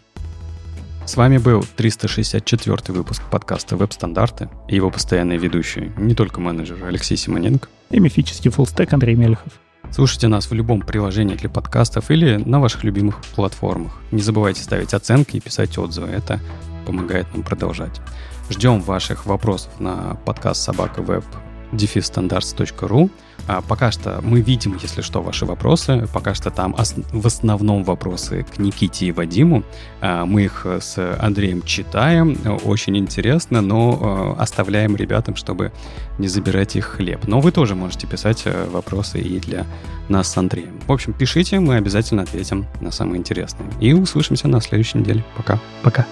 [1.04, 7.16] С вами был 364 выпуск подкаста «Веб-стандарты» и его постоянные ведущие, не только менеджер Алексей
[7.16, 9.52] Симоненко и мифический фуллстек Андрей Мелехов.
[9.90, 13.92] Слушайте нас в любом приложении для подкастов или на ваших любимых платформах.
[14.10, 16.08] Не забывайте ставить оценки и писать отзывы.
[16.08, 16.40] Это
[16.86, 18.00] помогает нам продолжать.
[18.50, 21.24] Ждем ваших вопросов на подкаст собака веб
[21.72, 23.10] defistandards.ru.
[23.46, 26.08] А пока что мы видим, если что, ваши вопросы.
[26.12, 26.74] Пока что там
[27.12, 29.62] в основном вопросы к Никите и Вадиму.
[30.00, 32.36] А, мы их с Андреем читаем.
[32.64, 33.98] Очень интересно, но
[34.38, 35.72] а, оставляем ребятам, чтобы
[36.18, 37.26] не забирать их хлеб.
[37.26, 39.66] Но вы тоже можете писать э, вопросы и для
[40.08, 40.80] нас с Андреем.
[40.86, 43.68] В общем, пишите, мы обязательно ответим на самые интересные.
[43.80, 45.24] И услышимся на следующей неделе.
[45.36, 45.60] Пока.
[45.82, 46.06] Пока.